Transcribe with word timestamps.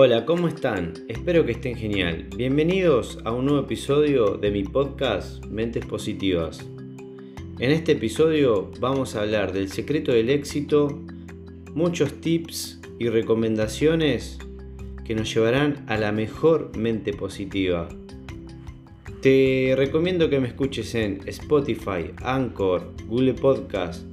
Hola, 0.00 0.24
¿cómo 0.24 0.46
están? 0.46 0.92
Espero 1.08 1.44
que 1.44 1.50
estén 1.50 1.74
genial. 1.74 2.28
Bienvenidos 2.36 3.18
a 3.24 3.32
un 3.32 3.46
nuevo 3.46 3.64
episodio 3.64 4.36
de 4.36 4.52
mi 4.52 4.62
podcast 4.62 5.44
Mentes 5.46 5.84
Positivas. 5.86 6.64
En 7.58 7.72
este 7.72 7.92
episodio 7.92 8.70
vamos 8.78 9.16
a 9.16 9.22
hablar 9.22 9.52
del 9.52 9.68
secreto 9.68 10.12
del 10.12 10.30
éxito, 10.30 11.02
muchos 11.74 12.20
tips 12.20 12.80
y 13.00 13.08
recomendaciones 13.08 14.38
que 15.04 15.16
nos 15.16 15.34
llevarán 15.34 15.84
a 15.88 15.96
la 15.96 16.12
mejor 16.12 16.76
mente 16.76 17.12
positiva. 17.12 17.88
Te 19.20 19.74
recomiendo 19.76 20.30
que 20.30 20.38
me 20.38 20.46
escuches 20.46 20.94
en 20.94 21.22
Spotify, 21.26 22.12
Anchor, 22.22 22.92
Google 23.08 23.34
Podcast, 23.34 24.06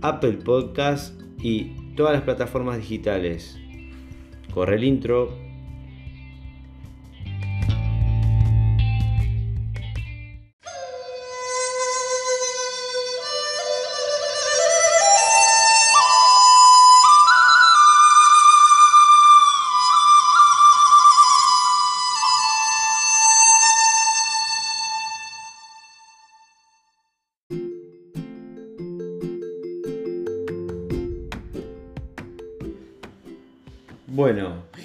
Apple 0.00 0.38
Podcast 0.42 1.20
y 1.42 1.74
todas 1.96 2.14
las 2.14 2.22
plataformas 2.22 2.78
digitales. 2.78 3.57
Corre 4.52 4.76
el 4.76 4.84
intro. 4.84 5.47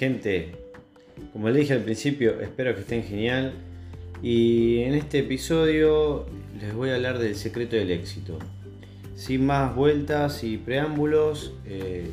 Gente, 0.04 0.50
como 1.32 1.48
les 1.48 1.60
dije 1.60 1.72
al 1.72 1.80
principio, 1.80 2.38
espero 2.38 2.74
que 2.74 2.82
estén 2.82 3.04
genial. 3.04 3.54
Y 4.22 4.80
en 4.80 4.92
este 4.92 5.20
episodio 5.20 6.26
les 6.60 6.74
voy 6.74 6.90
a 6.90 6.96
hablar 6.96 7.18
del 7.18 7.34
secreto 7.36 7.74
del 7.76 7.90
éxito. 7.90 8.38
Sin 9.14 9.46
más 9.46 9.74
vueltas 9.74 10.44
y 10.44 10.58
preámbulos, 10.58 11.54
eh, 11.64 12.10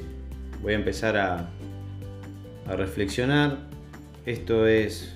voy 0.62 0.72
a 0.72 0.76
empezar 0.78 1.18
a, 1.18 1.50
reflexionar. 2.66 3.58
Esto 4.26 4.66
es 4.66 5.14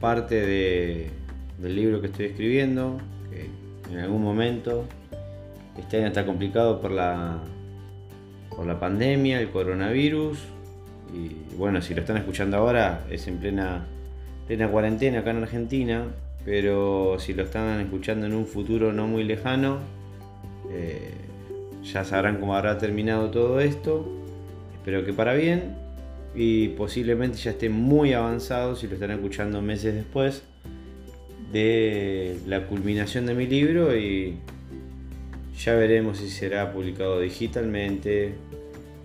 parte 0.00 0.34
de, 0.34 1.10
del 1.58 1.76
libro 1.76 2.00
que 2.00 2.08
estoy 2.08 2.26
escribiendo, 2.26 2.98
que 3.30 3.48
en 3.92 4.00
algún 4.00 4.22
momento, 4.22 4.88
este 5.78 5.98
año 5.98 6.08
está 6.08 6.26
complicado 6.26 6.80
por 6.80 6.90
la, 6.90 7.40
por 8.50 8.66
la 8.66 8.80
pandemia, 8.80 9.40
el 9.40 9.50
coronavirus, 9.50 10.38
y 11.16 11.56
bueno, 11.56 11.80
si 11.80 11.94
lo 11.94 12.00
están 12.00 12.18
escuchando 12.18 12.58
ahora 12.58 13.04
es 13.10 13.26
en 13.26 13.38
plena, 13.38 13.86
plena 14.46 14.68
cuarentena 14.68 15.20
acá 15.20 15.30
en 15.30 15.38
Argentina, 15.38 16.04
pero 16.44 17.16
si 17.18 17.32
lo 17.32 17.44
están 17.44 17.80
escuchando 17.80 18.26
en 18.26 18.34
un 18.34 18.46
futuro 18.46 18.92
no 18.92 19.06
muy 19.06 19.24
lejano, 19.24 19.78
eh, 20.70 21.12
ya 21.82 22.04
sabrán 22.04 22.38
cómo 22.38 22.54
habrá 22.54 22.76
terminado 22.78 23.30
todo 23.30 23.60
esto. 23.60 24.06
Espero 24.74 25.04
que 25.04 25.12
para 25.12 25.34
bien 25.34 25.76
y 26.34 26.68
posiblemente 26.68 27.38
ya 27.38 27.52
esté 27.52 27.70
muy 27.70 28.12
avanzado 28.12 28.76
si 28.76 28.86
lo 28.86 28.94
están 28.94 29.10
escuchando 29.12 29.62
meses 29.62 29.94
después 29.94 30.42
de 31.52 32.38
la 32.46 32.66
culminación 32.66 33.24
de 33.26 33.34
mi 33.34 33.46
libro 33.46 33.96
y 33.96 34.36
ya 35.58 35.74
veremos 35.74 36.18
si 36.18 36.28
será 36.28 36.72
publicado 36.72 37.20
digitalmente 37.20 38.34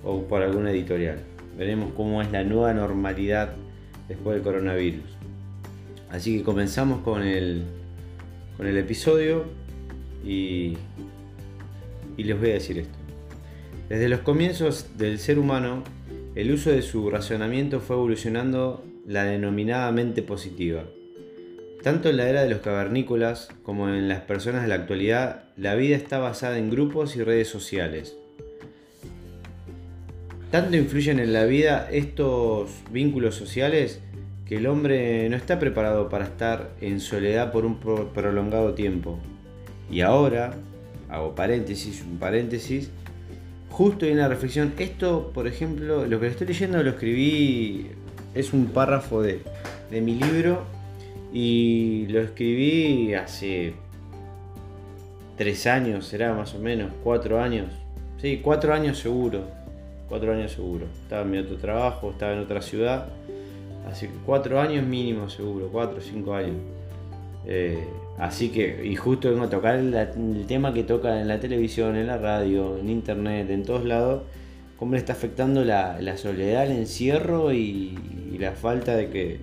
o 0.04 0.24
por 0.24 0.42
alguna 0.42 0.72
editorial. 0.72 1.31
Veremos 1.62 1.94
cómo 1.96 2.24
es 2.24 2.32
la 2.32 2.44
nueva 2.44 2.74
normalidad 2.74 3.54
después 4.08 4.34
del 4.34 4.44
coronavirus. 4.44 5.06
Así 6.10 6.40
que 6.40 6.44
comenzamos 6.44 7.04
con 7.04 7.22
el, 7.22 7.66
con 8.58 8.66
el 8.66 8.78
episodio 8.78 9.46
y, 10.26 10.76
y 12.18 12.24
les 12.24 12.40
voy 12.40 12.50
a 12.50 12.54
decir 12.54 12.80
esto. 12.80 12.98
Desde 13.90 14.10
los 14.10 14.22
comienzos 14.22 14.98
del 14.98 15.20
ser 15.20 15.38
humano, 15.38 15.84
el 16.34 16.52
uso 16.52 16.72
de 16.72 16.82
su 16.82 17.12
razonamiento 17.12 17.80
fue 17.80 17.96
evolucionando 17.96 18.84
la 19.06 19.26
denominada 19.26 19.92
mente 19.92 20.24
positiva. 20.24 20.86
Tanto 21.84 22.10
en 22.10 22.18
la 22.18 22.28
era 22.28 22.42
de 22.42 22.50
los 22.50 22.62
cavernícolas 22.62 23.50
como 23.62 23.88
en 23.88 24.08
las 24.08 24.22
personas 24.22 24.64
de 24.64 24.68
la 24.68 24.76
actualidad, 24.76 25.44
la 25.58 25.76
vida 25.76 25.96
está 25.96 26.18
basada 26.18 26.58
en 26.58 26.72
grupos 26.72 27.16
y 27.16 27.22
redes 27.22 27.50
sociales. 27.50 28.18
Tanto 30.52 30.76
influyen 30.76 31.20
en 31.20 31.32
la 31.32 31.46
vida 31.46 31.88
estos 31.90 32.70
vínculos 32.92 33.36
sociales 33.36 34.02
que 34.46 34.58
el 34.58 34.68
hombre 34.68 35.30
no 35.30 35.38
está 35.38 35.60
preparado 35.60 36.10
para 36.10 36.26
estar 36.26 36.72
en 36.82 37.00
soledad 37.00 37.54
por 37.54 37.64
un 37.64 37.78
prolongado 37.78 38.74
tiempo. 38.74 39.18
Y 39.90 40.02
ahora, 40.02 40.54
hago 41.10 41.36
paréntesis, 41.36 42.04
un 42.04 42.18
paréntesis, 42.18 42.92
justo 43.70 44.06
en 44.06 44.18
la 44.18 44.28
reflexión, 44.28 44.74
esto, 44.78 45.32
por 45.34 45.48
ejemplo, 45.48 46.06
lo 46.06 46.20
que 46.20 46.28
estoy 46.28 46.48
leyendo 46.48 46.84
lo 46.84 46.90
escribí, 46.90 47.88
es 48.36 48.52
un 48.52 48.66
párrafo 48.66 49.22
de, 49.22 49.40
de 49.90 50.02
mi 50.02 50.16
libro 50.16 50.66
y 51.32 52.08
lo 52.10 52.20
escribí 52.20 53.14
hace 53.14 53.74
tres 55.38 55.66
años, 55.66 56.08
será 56.08 56.34
más 56.34 56.54
o 56.56 56.60
menos, 56.60 56.92
cuatro 57.06 57.42
años, 57.42 57.72
sí, 58.22 58.42
cuatro 58.44 58.74
años 58.74 58.98
seguro 59.00 59.61
cuatro 60.12 60.34
años 60.34 60.52
seguro. 60.52 60.88
Estaba 61.04 61.22
en 61.22 61.32
mi 61.32 61.38
otro 61.38 61.56
trabajo, 61.56 62.12
estaba 62.12 62.34
en 62.34 62.40
otra 62.40 62.62
ciudad. 62.62 63.08
Así 63.90 64.08
que 64.08 64.14
cuatro 64.26 64.60
años 64.60 64.86
mínimo 64.86 65.30
seguro, 65.30 65.70
cuatro 65.72 66.00
o 66.00 66.02
cinco 66.02 66.36
años. 66.36 66.58
Eh, 67.48 67.82
así 68.20 68.50
que, 68.50 68.86
y 68.86 68.96
justo 68.98 69.32
vengo 69.32 69.46
a 69.46 69.50
tocar 69.50 69.76
el, 69.76 70.46
tema 70.48 70.74
que 70.74 70.84
toca 70.84 71.22
en 71.22 71.30
la 71.30 71.40
televisión, 71.40 71.96
en 71.96 72.08
la 72.08 72.18
radio, 72.18 72.78
en 72.78 72.90
internet, 72.90 73.50
en 73.50 73.64
todos 73.64 73.86
lados, 73.86 74.24
cómo 74.78 74.92
le 74.92 74.98
está 74.98 75.14
afectando 75.14 75.64
la, 75.64 75.98
soledad, 76.18 76.66
el 76.66 76.74
encierro 76.74 77.54
y, 77.54 77.98
la 78.38 78.52
falta 78.54 78.96
de 78.96 79.10
que 79.10 79.40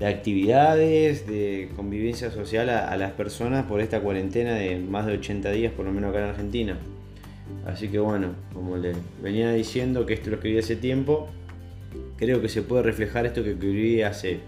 de 0.00 0.06
actividades, 0.06 1.26
de 1.26 1.70
convivencia 1.76 2.30
social 2.30 2.70
a, 2.70 2.88
a, 2.88 2.96
las 2.96 3.12
personas 3.12 3.66
por 3.66 3.82
esta 3.82 4.00
cuarentena 4.00 4.54
de 4.54 4.78
más 4.78 5.06
de 5.06 5.12
80 5.12 5.50
días, 5.50 5.72
por 5.72 5.84
lo 5.84 5.92
menos 5.92 6.10
acá 6.10 6.24
en 6.24 6.30
Argentina. 6.30 6.78
Así 7.66 7.88
que 7.88 7.98
bueno, 7.98 8.34
como 8.52 8.76
le 8.76 8.94
venía 9.22 9.52
diciendo 9.52 10.06
que 10.06 10.14
esto 10.14 10.30
lo 10.30 10.36
escribí 10.36 10.58
hace 10.58 10.76
tiempo, 10.76 11.28
creo 12.16 12.40
que 12.40 12.48
se 12.48 12.62
puede 12.62 12.82
reflejar 12.82 13.26
esto 13.26 13.42
que 13.42 13.52
escribí 13.52 14.02
hace 14.02 14.40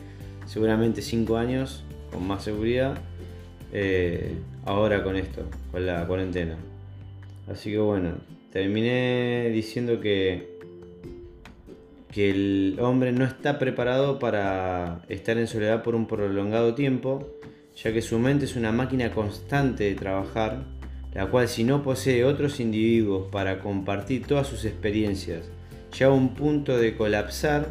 seguramente 0.46 1.02
5 1.02 1.36
años, 1.36 1.84
con 2.12 2.26
más 2.26 2.44
seguridad, 2.44 2.98
eh, 3.72 4.34
ahora 4.64 5.02
con 5.02 5.16
esto, 5.16 5.42
con 5.70 5.86
la 5.86 6.06
cuarentena. 6.06 6.56
Así 7.50 7.70
que 7.70 7.78
bueno, 7.78 8.14
terminé 8.52 9.50
diciendo 9.52 10.00
que, 10.00 10.58
que 12.12 12.30
el 12.30 12.78
hombre 12.80 13.12
no 13.12 13.24
está 13.24 13.58
preparado 13.58 14.18
para 14.18 15.02
estar 15.08 15.36
en 15.38 15.46
soledad 15.46 15.82
por 15.82 15.94
un 15.94 16.06
prolongado 16.06 16.74
tiempo, 16.74 17.28
ya 17.76 17.92
que 17.92 18.02
su 18.02 18.18
mente 18.18 18.44
es 18.44 18.56
una 18.56 18.72
máquina 18.72 19.10
constante 19.10 19.84
de 19.84 19.94
trabajar 19.94 20.64
la 21.14 21.26
cual 21.26 21.48
si 21.48 21.64
no 21.64 21.82
posee 21.82 22.24
otros 22.24 22.60
individuos 22.60 23.28
para 23.30 23.60
compartir 23.60 24.26
todas 24.26 24.46
sus 24.46 24.64
experiencias, 24.64 25.48
llega 25.92 26.10
a 26.10 26.14
un 26.14 26.34
punto 26.34 26.76
de 26.76 26.96
colapsar 26.96 27.68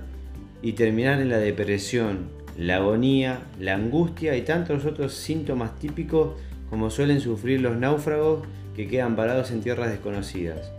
y 0.61 0.73
terminar 0.73 1.21
en 1.21 1.29
la 1.29 1.39
depresión, 1.39 2.29
la 2.57 2.77
agonía, 2.77 3.41
la 3.59 3.73
angustia 3.73 4.37
y 4.37 4.43
tantos 4.43 4.85
otros 4.85 5.13
síntomas 5.13 5.77
típicos 5.77 6.35
como 6.69 6.89
suelen 6.89 7.19
sufrir 7.19 7.61
los 7.61 7.75
náufragos 7.77 8.47
que 8.75 8.87
quedan 8.87 9.15
parados 9.15 9.51
en 9.51 9.61
tierras 9.61 9.91
desconocidas. 9.91 10.71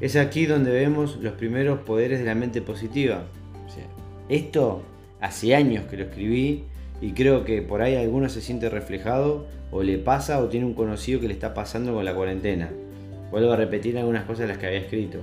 Es 0.00 0.16
aquí 0.16 0.46
donde 0.46 0.70
vemos 0.70 1.18
los 1.20 1.34
primeros 1.34 1.80
poderes 1.80 2.20
de 2.20 2.26
la 2.26 2.34
mente 2.34 2.62
positiva. 2.62 3.24
esto 4.28 4.82
hace 5.20 5.54
años 5.54 5.84
que 5.86 5.96
lo 5.96 6.04
escribí 6.04 6.64
y 7.04 7.12
creo 7.12 7.44
que 7.44 7.60
por 7.60 7.82
ahí 7.82 7.96
alguno 7.96 8.30
se 8.30 8.40
siente 8.40 8.70
reflejado 8.70 9.44
o 9.70 9.82
le 9.82 9.98
pasa 9.98 10.40
o 10.40 10.48
tiene 10.48 10.64
un 10.64 10.72
conocido 10.72 11.20
que 11.20 11.28
le 11.28 11.34
está 11.34 11.52
pasando 11.52 11.92
con 11.92 12.02
la 12.02 12.14
cuarentena. 12.14 12.70
Vuelvo 13.30 13.52
a 13.52 13.56
repetir 13.56 13.98
algunas 13.98 14.24
cosas 14.24 14.48
las 14.48 14.56
que 14.56 14.68
había 14.68 14.78
escrito. 14.78 15.18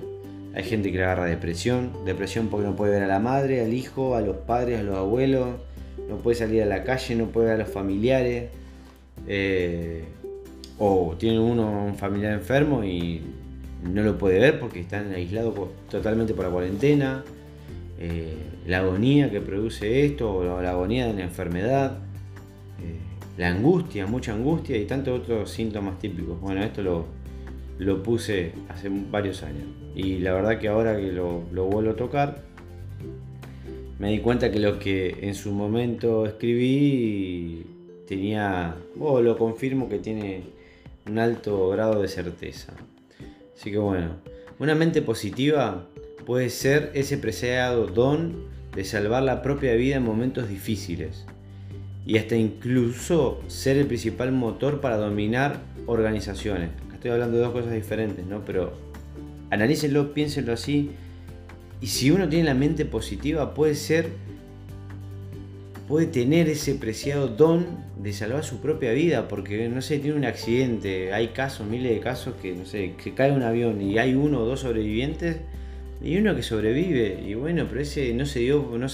Hay 0.54 0.64
gente 0.64 0.92
que 0.92 1.00
le 1.00 1.06
agarra 1.06 1.26
depresión, 1.26 1.92
depresión 2.06 2.50
porque 2.50 2.68
no 2.68 2.76
puede 2.76 2.92
ver 2.92 3.02
a 3.02 3.08
la 3.08 3.18
madre, 3.18 3.62
al 3.62 3.74
hijo, 3.74 4.16
a 4.16 4.22
los 4.22 4.36
padres, 4.36 4.80
a 4.80 4.84
los 4.84 4.96
abuelos, 4.96 5.56
no 6.08 6.18
puede 6.18 6.36
salir 6.36 6.62
a 6.62 6.68
la 6.68 6.84
calle, 6.84 7.16
no 7.16 7.30
puede 7.30 7.48
ver 7.48 7.56
a 7.56 7.64
los 7.64 7.70
familiares, 7.70 8.52
eh, 9.28 10.04
o 10.78 11.16
tiene 11.18 11.40
uno 11.40 11.86
un 11.86 11.96
familiar 11.96 12.34
enfermo 12.34 12.84
y 12.84 13.24
no 13.92 14.04
lo 14.04 14.20
puede 14.20 14.40
ver 14.40 14.60
porque 14.60 14.82
están 14.82 15.14
aislados 15.14 15.56
totalmente 15.90 16.36
por 16.36 16.46
la 16.46 16.52
cuarentena. 16.52 17.24
Eh, 17.98 18.51
la 18.66 18.80
agonía 18.80 19.32
que 19.32 19.42
produce 19.42 20.06
esto, 20.06 20.34
o 20.34 20.62
la 20.62 20.72
agonía 20.72 21.08
de 21.08 21.14
la 21.14 21.24
enfermedad, 21.24 21.98
eh, 22.80 22.98
la 23.38 23.50
angustia, 23.50 24.06
mucha 24.06 24.34
angustia 24.34 24.78
y 24.78 24.86
tantos 24.86 25.22
otros 25.22 25.50
síntomas 25.50 26.00
típicos. 26.00 26.40
Bueno, 26.40 26.64
esto 26.64 26.82
lo, 26.82 27.06
lo, 27.80 28.04
puse 28.04 28.54
hace 28.70 28.90
varios 28.90 29.44
años 29.44 29.68
y 29.96 30.20
la 30.20 30.34
verdad 30.34 30.60
que 30.60 30.68
ahora 30.68 30.96
que 30.96 31.12
lo, 31.12 31.44
lo 31.52 31.66
vuelvo 31.66 31.92
a 31.92 31.96
tocar, 31.96 32.44
me 34.00 34.12
di 34.12 34.20
cuenta 34.20 34.52
que 34.52 34.60
lo 34.60 34.80
que 34.80 35.18
en 35.22 35.36
su 35.36 35.52
momento 35.52 36.26
escribí 36.26 37.66
tenía, 38.08 38.76
o 39.00 39.22
lo 39.22 39.38
confirmo 39.38 39.88
que 39.88 40.00
tiene 40.00 40.44
un 41.08 41.20
alto 41.20 41.70
grado 41.70 42.02
de 42.02 42.08
certeza. 42.08 42.74
Así 43.56 43.72
que 43.72 43.78
bueno, 43.78 44.16
una 44.60 44.76
mente 44.76 45.02
positiva 45.02 45.88
puede 46.26 46.50
ser 46.50 46.92
ese 46.94 47.18
preciado 47.18 47.88
don 47.88 48.46
de 48.76 48.86
salvar 48.86 49.24
la 49.24 49.42
propia 49.42 49.74
vida 49.74 49.98
en 49.98 50.04
momentos 50.04 50.48
difíciles 50.50 51.26
y 52.06 52.18
hasta 52.18 52.36
incluso 52.36 53.42
ser 53.48 53.78
el 53.78 53.86
principal 53.86 54.32
motor 54.32 54.82
para 54.82 54.98
dominar 54.98 55.60
organizaciones. 55.86 56.70
estoy 56.94 57.12
hablando 57.12 57.38
de 57.38 57.44
dos 57.44 57.54
cosas 57.54 57.74
diferentes, 57.74 58.26
¿no? 58.26 58.44
Pero 58.46 58.74
analícenlo, 59.50 60.14
piénsenlo 60.14 60.54
así. 60.54 60.92
Y 61.80 61.88
si 61.88 62.12
uno 62.12 62.30
tiene 62.30 62.46
la 62.46 62.54
mente 62.54 62.86
positiva, 62.86 63.54
puede 63.54 63.76
ser, 63.76 64.10
puede 65.88 66.06
tener 66.06 66.48
ese 66.48 66.76
preciado 66.76 67.28
don 67.28 67.66
de 68.02 68.14
salvar 68.14 68.44
su 68.44 68.62
propia 68.62 68.92
vida, 68.94 69.28
porque 69.28 69.68
no 69.68 69.82
sé, 69.82 70.00
tiene 70.00 70.18
un 70.18 70.26
accidente, 70.26 71.14
hay 71.14 71.30
casos, 71.30 71.68
miles 71.68 71.92
de 71.92 72.00
casos 72.00 72.36
que, 72.42 72.54
no 72.54 72.66
sé, 72.66 72.94
que 73.04 73.14
cae 73.14 73.32
un 73.32 73.44
avión 73.44 73.82
y 73.82 73.98
hay 73.98 74.16
uno 74.16 74.42
o 74.42 74.46
dos 74.46 74.62
sobrevivientes 74.62 75.38
y 76.04 76.18
uno 76.18 76.36
que 76.36 76.42
sobrevive, 76.42 77.24
y 77.26 77.36
bueno, 77.36 77.66
pero 77.70 77.82
ese 77.82 78.14
no 78.14 78.26
se 78.26 78.40
dio, 78.40 78.72
no 78.78 78.90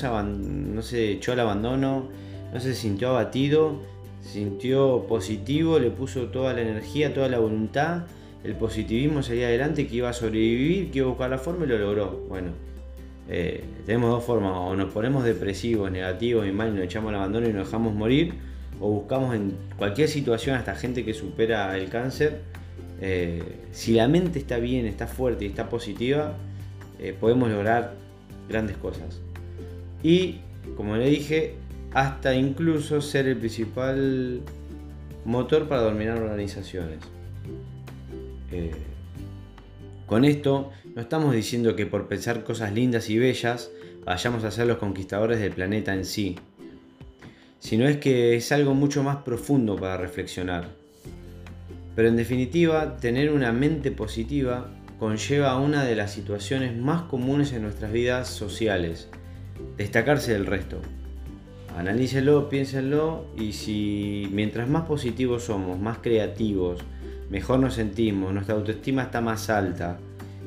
se, 0.83 1.11
echó 1.11 1.31
al 1.31 1.39
abandono, 1.39 2.09
no 2.53 2.59
se 2.59 2.75
sintió 2.75 3.09
abatido, 3.09 3.79
se 4.21 4.33
sintió 4.39 5.05
positivo, 5.07 5.79
le 5.79 5.89
puso 5.89 6.25
toda 6.25 6.53
la 6.53 6.61
energía, 6.61 7.13
toda 7.13 7.29
la 7.29 7.39
voluntad, 7.39 8.03
el 8.43 8.55
positivismo 8.55 9.23
salía 9.23 9.47
adelante, 9.47 9.87
que 9.87 9.95
iba 9.95 10.09
a 10.09 10.13
sobrevivir, 10.13 10.91
que 10.91 10.99
iba 10.99 11.07
a 11.07 11.09
buscar 11.09 11.29
la 11.29 11.37
forma 11.37 11.65
y 11.65 11.69
lo 11.69 11.77
logró. 11.77 12.25
Bueno, 12.27 12.51
eh, 13.29 13.63
tenemos 13.85 14.09
dos 14.09 14.23
formas, 14.25 14.53
o 14.55 14.75
nos 14.75 14.91
ponemos 14.91 15.23
depresivos, 15.23 15.89
negativos 15.89 16.45
y 16.45 16.51
mal 16.51 16.69
y 16.69 16.71
nos 16.73 16.83
echamos 16.83 17.09
al 17.09 17.15
abandono 17.15 17.47
y 17.47 17.53
nos 17.53 17.67
dejamos 17.67 17.93
morir, 17.93 18.33
o 18.81 18.89
buscamos 18.89 19.33
en 19.33 19.53
cualquier 19.77 20.09
situación 20.09 20.57
hasta 20.57 20.75
gente 20.75 21.05
que 21.05 21.13
supera 21.13 21.77
el 21.77 21.89
cáncer. 21.89 22.41
Eh, 22.99 23.43
si 23.71 23.93
la 23.93 24.09
mente 24.09 24.39
está 24.39 24.57
bien, 24.57 24.85
está 24.85 25.07
fuerte 25.07 25.45
y 25.45 25.47
está 25.47 25.69
positiva, 25.69 26.35
eh, 26.99 27.15
podemos 27.19 27.49
lograr 27.49 27.95
grandes 28.49 28.77
cosas. 28.77 29.21
Y, 30.03 30.39
como 30.75 30.95
le 30.95 31.09
dije, 31.09 31.55
hasta 31.93 32.35
incluso 32.35 33.01
ser 33.01 33.27
el 33.27 33.37
principal 33.37 34.41
motor 35.25 35.67
para 35.67 35.81
dominar 35.81 36.17
organizaciones. 36.17 36.99
Eh, 38.51 38.71
con 40.05 40.23
esto 40.23 40.71
no 40.95 41.01
estamos 41.01 41.33
diciendo 41.33 41.75
que 41.75 41.85
por 41.85 42.07
pensar 42.07 42.43
cosas 42.43 42.73
lindas 42.73 43.09
y 43.09 43.17
bellas 43.17 43.69
vayamos 44.05 44.43
a 44.45 44.51
ser 44.51 44.67
los 44.67 44.77
conquistadores 44.77 45.39
del 45.39 45.51
planeta 45.51 45.93
en 45.93 46.05
sí, 46.05 46.37
sino 47.59 47.87
es 47.87 47.97
que 47.97 48.37
es 48.37 48.51
algo 48.53 48.73
mucho 48.73 49.03
más 49.03 49.17
profundo 49.17 49.75
para 49.75 49.97
reflexionar. 49.97 50.69
Pero 51.95 52.07
en 52.07 52.15
definitiva, 52.15 52.97
tener 52.97 53.31
una 53.31 53.51
mente 53.51 53.91
positiva 53.91 54.69
conlleva 54.99 55.57
una 55.57 55.83
de 55.83 55.95
las 55.95 56.11
situaciones 56.11 56.75
más 56.75 57.03
comunes 57.03 57.53
en 57.53 57.61
nuestras 57.61 57.91
vidas 57.91 58.27
sociales, 58.27 59.07
destacarse 59.77 60.33
del 60.33 60.45
resto. 60.45 60.81
Analícenlo, 61.77 62.49
piénsenlo 62.49 63.25
y 63.37 63.53
si 63.53 64.27
mientras 64.31 64.67
más 64.67 64.85
positivos 64.85 65.43
somos, 65.43 65.79
más 65.79 65.99
creativos, 65.99 66.79
mejor 67.29 67.59
nos 67.59 67.75
sentimos, 67.75 68.33
nuestra 68.33 68.55
autoestima 68.55 69.03
está 69.03 69.21
más 69.21 69.51
alta, 69.51 69.99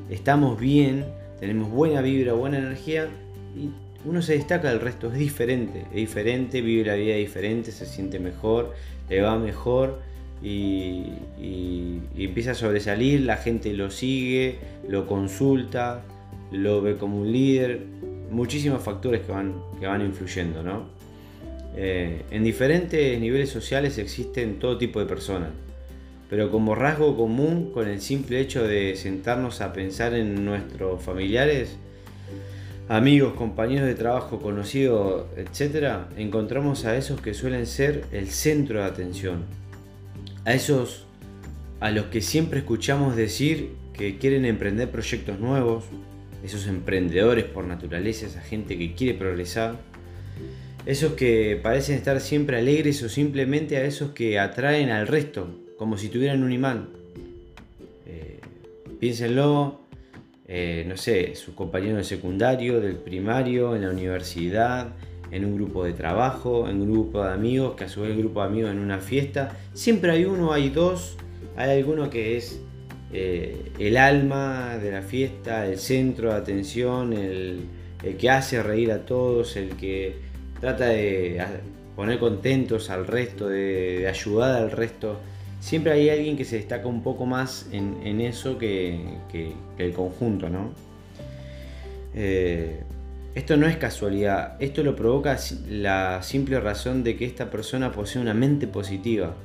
estamos 0.08 0.58
bien, 0.58 1.05
tenemos 1.38 1.70
buena 1.70 2.00
vibra, 2.00 2.32
buena 2.32 2.58
energía 2.58 3.08
y 3.56 3.70
uno 4.05 4.23
se 4.23 4.32
destaca 4.32 4.70
del 4.70 4.81
resto, 4.81 5.12
es 5.12 5.19
diferente, 5.19 5.82
es 5.91 5.97
diferente, 5.97 6.62
vive 6.62 6.87
la 6.87 6.94
vida 6.94 7.14
diferente, 7.14 7.70
se 7.70 7.87
siente 7.87 8.19
mejor, 8.19 8.75
le 9.08 9.20
va 9.20 9.38
mejor 9.38 10.00
y, 10.42 11.04
empieza 12.16 12.52
a 12.52 12.54
sobresalir, 12.54 13.22
la 13.22 13.37
gente 13.37 13.72
lo 13.72 13.90
sigue, 13.90 14.58
lo 14.88 15.06
consulta, 15.06 16.02
lo 16.52 16.82
ve 16.82 16.96
como 16.96 17.20
un 17.20 17.32
líder, 17.32 17.81
muchísimos 18.31 18.82
factores 18.82 19.22
que 19.22 19.32
van, 19.32 19.54
que 19.78 19.87
van 19.87 20.02
influyendo, 20.02 20.62
¿no? 20.62 20.88
Eh, 21.76 22.22
en 22.31 22.44
diferentes 22.44 23.19
niveles 23.20 23.48
sociales 23.50 23.96
existen 23.98 24.58
todo 24.58 24.76
tipo 24.76 25.00
de 25.00 25.06
personas, 25.06 25.50
pero 26.28 26.50
como 26.50 26.75
rasgo 26.75 27.16
común, 27.16 27.72
con 27.72 27.88
el 27.88 28.00
simple 28.00 28.40
hecho 28.40 28.66
de 28.66 28.96
sentarnos 28.96 29.60
a 29.60 29.72
pensar 29.72 30.14
en 30.14 30.44
nuestros 30.44 31.02
familiares, 31.02 31.76
amigos, 32.88 33.34
compañeros 33.34 33.87
de 33.87 33.94
trabajo, 33.94 34.40
conocidos, 34.40 35.26
etc., 35.37 36.06
encontramos 36.16 36.84
a 36.84 36.96
esos 36.96 37.20
que 37.20 37.34
suelen 37.34 37.66
ser 37.66 38.04
el 38.10 38.28
centro 38.28 38.81
de 38.81 38.87
atención, 38.87 39.44
a 40.44 40.54
esos 40.54 41.06
a 41.81 41.90
los 41.90 42.06
que 42.06 42.20
siempre 42.20 42.60
escuchamos 42.60 43.16
decir 43.16 43.70
que 43.94 44.19
quieren 44.19 44.44
emprender 44.44 44.90
proyectos 44.90 45.38
nuevos, 45.38 45.84
esos 46.44 46.66
emprendedores 46.66 47.44
por 47.44 47.64
naturaleza, 47.64 48.26
esa 48.26 48.40
gente 48.40 48.78
que 48.78 48.94
quiere 48.94 49.19
progresar, 49.19 49.78
esos 50.87 51.12
que 51.14 51.58
parecen 51.62 51.96
estar 51.96 52.20
siempre 52.20 52.58
alegres 52.58 53.02
o 53.02 53.08
simplemente 53.08 53.76
a 53.76 53.84
esos 53.84 54.12
que 54.12 54.38
atraen 54.38 54.90
al 54.90 55.06
resto, 55.06 55.48
como 55.76 55.98
si 55.98 56.08
tuvieran 56.08 56.42
un 56.42 56.52
imán. 56.52 56.88
Eh, 58.06 58.40
piénsenlo, 58.98 59.81
eh, 60.48 60.84
no 60.88 60.96
sé, 60.96 61.34
sus 61.34 61.54
compañeros 61.54 61.98
de 61.98 62.04
secundario, 62.04 62.81
del 62.81 62.96
primario, 62.96 63.76
en 63.76 63.82
la 63.82 63.90
universidad, 63.90 64.94
en 65.31 65.44
un 65.44 65.56
grupo 65.56 65.85
de 65.85 65.93
trabajo, 65.93 66.69
en 66.69 66.81
un 66.81 66.93
grupo 66.93 67.23
de 67.23 67.32
amigos, 67.32 67.75
que 67.77 67.85
a 67.85 67.88
su 67.88 68.03
vez 68.03 68.11
el 68.11 68.19
grupo 68.19 68.41
de 68.41 68.47
amigos 68.47 68.71
en 68.71 68.79
una 68.79 68.99
fiesta. 68.99 69.56
Siempre 69.75 70.11
hay 70.12 70.25
uno, 70.25 70.53
hay 70.53 70.71
dos, 70.71 71.17
hay 71.56 71.79
alguno 71.79 72.11
que 72.11 72.37
es 72.37 72.61
eh, 73.12 73.73
el 73.79 73.97
alma 73.97 74.79
de 74.79 74.93
la 74.93 75.03
fiesta, 75.03 75.67
el 75.67 75.79
centro 75.79 76.31
de 76.31 76.37
atención, 76.37 77.12
el, 77.12 77.67
que 78.19 78.31
hace 78.31 78.62
reír 78.62 78.93
a 78.93 79.05
todos, 79.05 79.56
el 79.56 79.71
que 79.77 80.17
trata 80.61 80.87
de 80.87 81.41
poner 81.97 82.19
contentos 82.19 82.88
al 82.88 83.06
resto, 83.06 83.49
de, 83.49 84.06
ayudar 84.09 84.62
al 84.62 84.71
resto. 84.71 85.19
Siempre 85.61 85.93
hay 85.93 86.09
alguien 86.09 86.37
que 86.37 86.44
se 86.44 86.56
destaca 86.56 86.87
un 86.87 87.03
poco 87.03 87.26
más 87.26 87.69
en, 87.73 88.21
eso 88.21 88.56
que, 88.56 88.99
el 89.76 89.93
conjunto, 89.93 90.49
¿no? 90.49 90.73
Eh, 92.14 92.81
esto 93.34 93.56
no 93.56 93.66
es 93.66 93.76
casualidad, 93.76 94.56
esto 94.58 94.82
lo 94.82 94.96
provoca 94.96 95.38
la 95.68 96.20
simple 96.25 96.58
razón 96.58 97.04
de 97.04 97.16
que 97.16 97.26
esta 97.26 97.49
persona 97.49 97.92
posee 97.92 98.20
una 98.20 98.34
mente 98.34 98.66
positiva, 98.66 99.37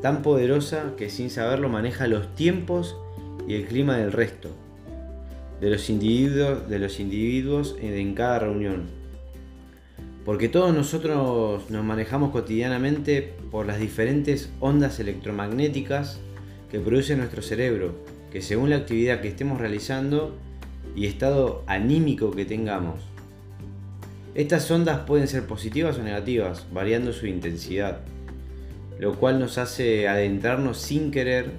tan 0.00 0.22
poderosa 0.22 0.94
que 0.96 1.10
sin 1.10 1.28
saberlo 1.28 1.68
maneja 1.68 2.06
los 2.06 2.34
tiempos 2.34 2.96
y 3.46 3.54
el 3.54 3.66
clima 3.66 3.98
del 3.98 4.12
resto, 4.12 4.48
de 5.60 5.68
los 5.68 5.90
individuos, 5.90 6.66
de 6.70 6.78
los 6.78 6.98
individuos 6.98 7.76
en 7.78 8.14
cada 8.14 8.38
reunión. 8.38 8.84
Porque 10.24 10.48
todos 10.48 10.74
nosotros 10.74 11.68
nos 11.70 11.84
manejamos 11.84 12.30
cotidianamente 12.30 13.34
por 13.50 13.66
las 13.66 13.78
diferentes 13.78 14.50
ondas 14.60 14.98
electromagnéticas 14.98 16.20
que 16.70 16.80
produce 16.80 17.16
nuestro 17.16 17.42
cerebro, 17.42 17.94
que 18.32 18.40
según 18.40 18.70
la 18.70 18.76
actividad 18.76 19.20
que 19.20 19.28
estemos 19.28 19.60
realizando 19.60 20.34
y 20.96 21.04
estado 21.04 21.62
anímico 21.66 22.30
que 22.30 22.46
tengamos, 22.46 23.02
estas 24.36 24.70
ondas 24.70 24.98
pueden 25.06 25.28
ser 25.28 25.46
positivas 25.46 25.96
o 25.96 26.02
negativas, 26.02 26.66
variando 26.70 27.14
su 27.14 27.26
intensidad, 27.26 28.00
lo 28.98 29.14
cual 29.14 29.40
nos 29.40 29.56
hace 29.56 30.08
adentrarnos 30.08 30.76
sin 30.76 31.10
querer 31.10 31.52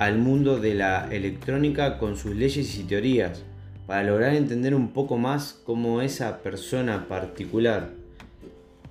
al 0.00 0.18
mundo 0.18 0.58
de 0.58 0.74
la 0.74 1.08
electrónica 1.12 1.98
con 1.98 2.16
sus 2.16 2.34
leyes 2.34 2.76
y 2.76 2.82
teorías, 2.82 3.44
para 3.86 4.02
lograr 4.02 4.34
entender 4.34 4.74
un 4.74 4.92
poco 4.92 5.16
más 5.16 5.60
cómo 5.64 6.02
esa 6.02 6.42
persona 6.42 7.06
particular 7.06 7.90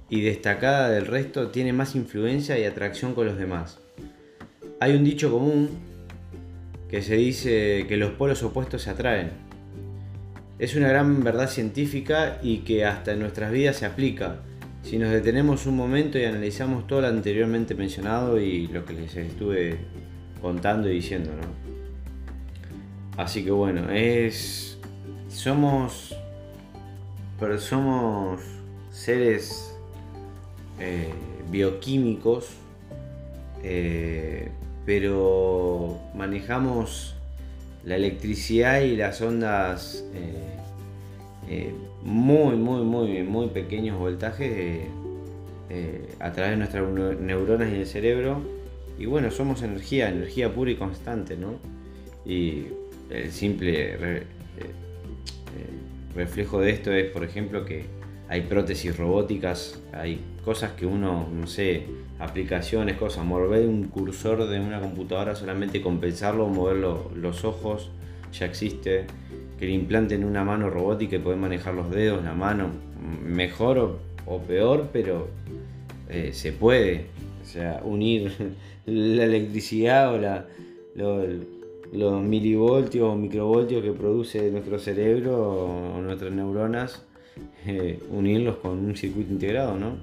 y 0.08 0.22
destacada 0.22 0.90
del 0.90 1.08
resto 1.08 1.50
tiene 1.50 1.74
más 1.74 1.96
influencia 1.96 2.58
y 2.58 2.64
atracción 2.64 3.14
con 3.14 3.26
los 3.26 3.38
demás. 3.38 3.80
Hay 4.80 4.96
un 4.96 5.04
dicho 5.04 5.30
común 5.30 5.70
que 6.90 7.02
se 7.02 7.16
dice 7.16 7.88
que 7.90 7.98
los 7.98 8.12
polos 8.12 8.42
opuestos 8.42 8.84
se 8.84 8.90
atraen 8.90 9.32
es 10.60 10.76
una 10.76 10.88
gran 10.88 11.24
verdad 11.24 11.50
científica 11.50 12.40
y 12.42 12.60
que 12.60 12.86
hasta 12.86 13.14
en 13.14 13.20
nuestras 13.20 13.52
vidas 13.52 13.78
se 13.78 13.86
aplica. 13.86 14.42
Si 14.84 14.98
nos 14.98 15.12
detenemos 15.12 15.66
un 15.66 15.78
momento 15.78 16.18
y 16.18 16.26
analizamos 16.26 16.88
todo 16.88 17.02
lo 17.02 17.08
anteriormente 17.08 17.74
mencionado 17.74 18.40
y 18.40 18.68
lo 18.68 18.86
que 18.86 18.94
les 18.94 19.16
estuve 19.16 19.78
contando 20.42 20.90
y 20.90 20.96
diciendo, 20.96 21.32
Así 23.18 23.44
que 23.44 23.52
bueno, 23.52 23.90
es. 23.92 24.78
Somos. 25.30 26.16
Pero 27.40 27.60
somos 27.60 28.42
seres 28.90 29.76
eh, 30.80 31.12
bioquímicos, 31.50 32.50
eh, 33.64 34.50
pero 34.86 36.00
manejamos 36.16 37.16
la 37.86 37.96
electricidad 37.96 38.82
y 38.82 38.96
las 38.96 39.22
ondas 39.22 40.06
eh, 40.14 40.58
eh, 41.50 41.74
muy, 42.04 42.56
muy, 42.56 42.84
muy, 42.84 43.24
muy 43.24 43.48
pequeños 43.48 43.98
voltajes 43.98 44.88
a 46.20 46.32
través 46.32 46.52
de 46.52 46.58
nuestras 46.58 46.88
neuronas 47.20 47.72
y 47.72 47.78
el 47.78 47.88
cerebro. 47.88 48.42
Y 49.00 49.08
bueno, 49.08 49.32
somos 49.32 49.64
energía, 49.64 50.10
energía 50.10 50.54
pura 50.54 50.70
y 50.70 50.76
constante, 50.76 51.36
¿no? 51.36 51.56
Y 52.26 52.66
el 53.10 53.32
simple 53.32 54.26
reflejo 56.16 56.60
de 56.62 56.70
esto 56.70 56.92
es, 56.92 57.10
por 57.10 57.24
ejemplo, 57.24 57.66
que 57.66 57.86
hay 58.34 58.42
prótesis 58.42 58.98
robóticas, 58.98 59.80
hay 59.92 60.20
cosas 60.44 60.72
que 60.72 60.88
uno, 60.88 61.30
no 61.32 61.46
sé, 61.46 61.84
aplicaciones, 62.18 62.98
cosas, 62.98 63.24
mover 63.24 63.68
un 63.68 63.84
cursor 63.84 64.50
de 64.50 64.60
una 64.60 64.80
computadora 64.80 65.36
solamente 65.36 65.84
con 65.84 66.00
pensarlo, 66.00 66.48
mover 66.48 66.78
los 66.78 67.46
ojos, 67.46 67.92
ya 68.32 68.48
existe. 68.48 69.06
Que 69.60 69.68
le 69.68 69.74
implanten 69.74 70.24
una 70.24 70.44
mano 70.44 70.72
robótica 70.72 71.18
y 71.18 71.20
poder 71.20 71.38
manejar 71.38 71.76
los 71.76 71.92
dedos, 71.92 72.24
la 72.24 72.34
mano, 72.34 72.70
mejor 73.24 74.00
o, 74.26 74.40
peor, 74.40 74.90
pero 74.92 75.28
eh, 76.10 76.32
se 76.34 76.54
puede. 76.54 77.06
O 77.44 77.46
sea, 77.46 77.82
unir 77.86 78.34
la 78.88 79.26
electricidad 79.26 80.12
o 80.12 81.28
los 81.92 82.24
milivoltios 82.24 83.08
o 83.08 83.16
microvoltios 83.16 83.84
que 83.84 83.92
produce 83.92 84.50
nuestro 84.50 84.80
cerebro 84.80 85.94
o 85.98 86.02
nuestras 86.02 86.32
neuronas, 86.32 87.06
eh, 87.66 88.00
unirlos 88.10 88.58
con 88.58 88.72
un 88.72 88.96
circuito 88.96 89.32
integrado, 89.32 89.78
¿no? 89.78 89.98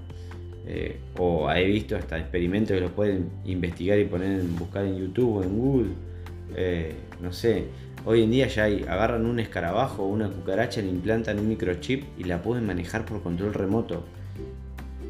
Eh, 0.66 1.00
o 1.18 1.50
he 1.50 1.64
visto 1.64 1.96
hasta 1.96 2.18
experimentos 2.18 2.74
que 2.74 2.80
los 2.80 2.92
pueden 2.92 3.30
investigar 3.44 3.98
y 3.98 4.04
poner 4.04 4.42
buscar 4.42 4.84
en 4.84 4.98
YouTube 4.98 5.36
o 5.36 5.42
en 5.42 5.58
Google. 5.58 5.90
Eh, 6.56 6.94
no 7.20 7.32
sé, 7.32 7.64
hoy 8.04 8.22
en 8.22 8.30
día 8.30 8.46
ya 8.46 8.64
hay, 8.64 8.84
agarran 8.84 9.26
un 9.26 9.40
escarabajo 9.40 10.04
o 10.04 10.08
una 10.08 10.28
cucaracha, 10.28 10.80
le 10.80 10.88
implantan 10.88 11.38
un 11.38 11.48
microchip 11.48 12.04
y 12.18 12.24
la 12.24 12.42
pueden 12.42 12.66
manejar 12.66 13.04
por 13.04 13.22
control 13.22 13.54
remoto. 13.54 14.04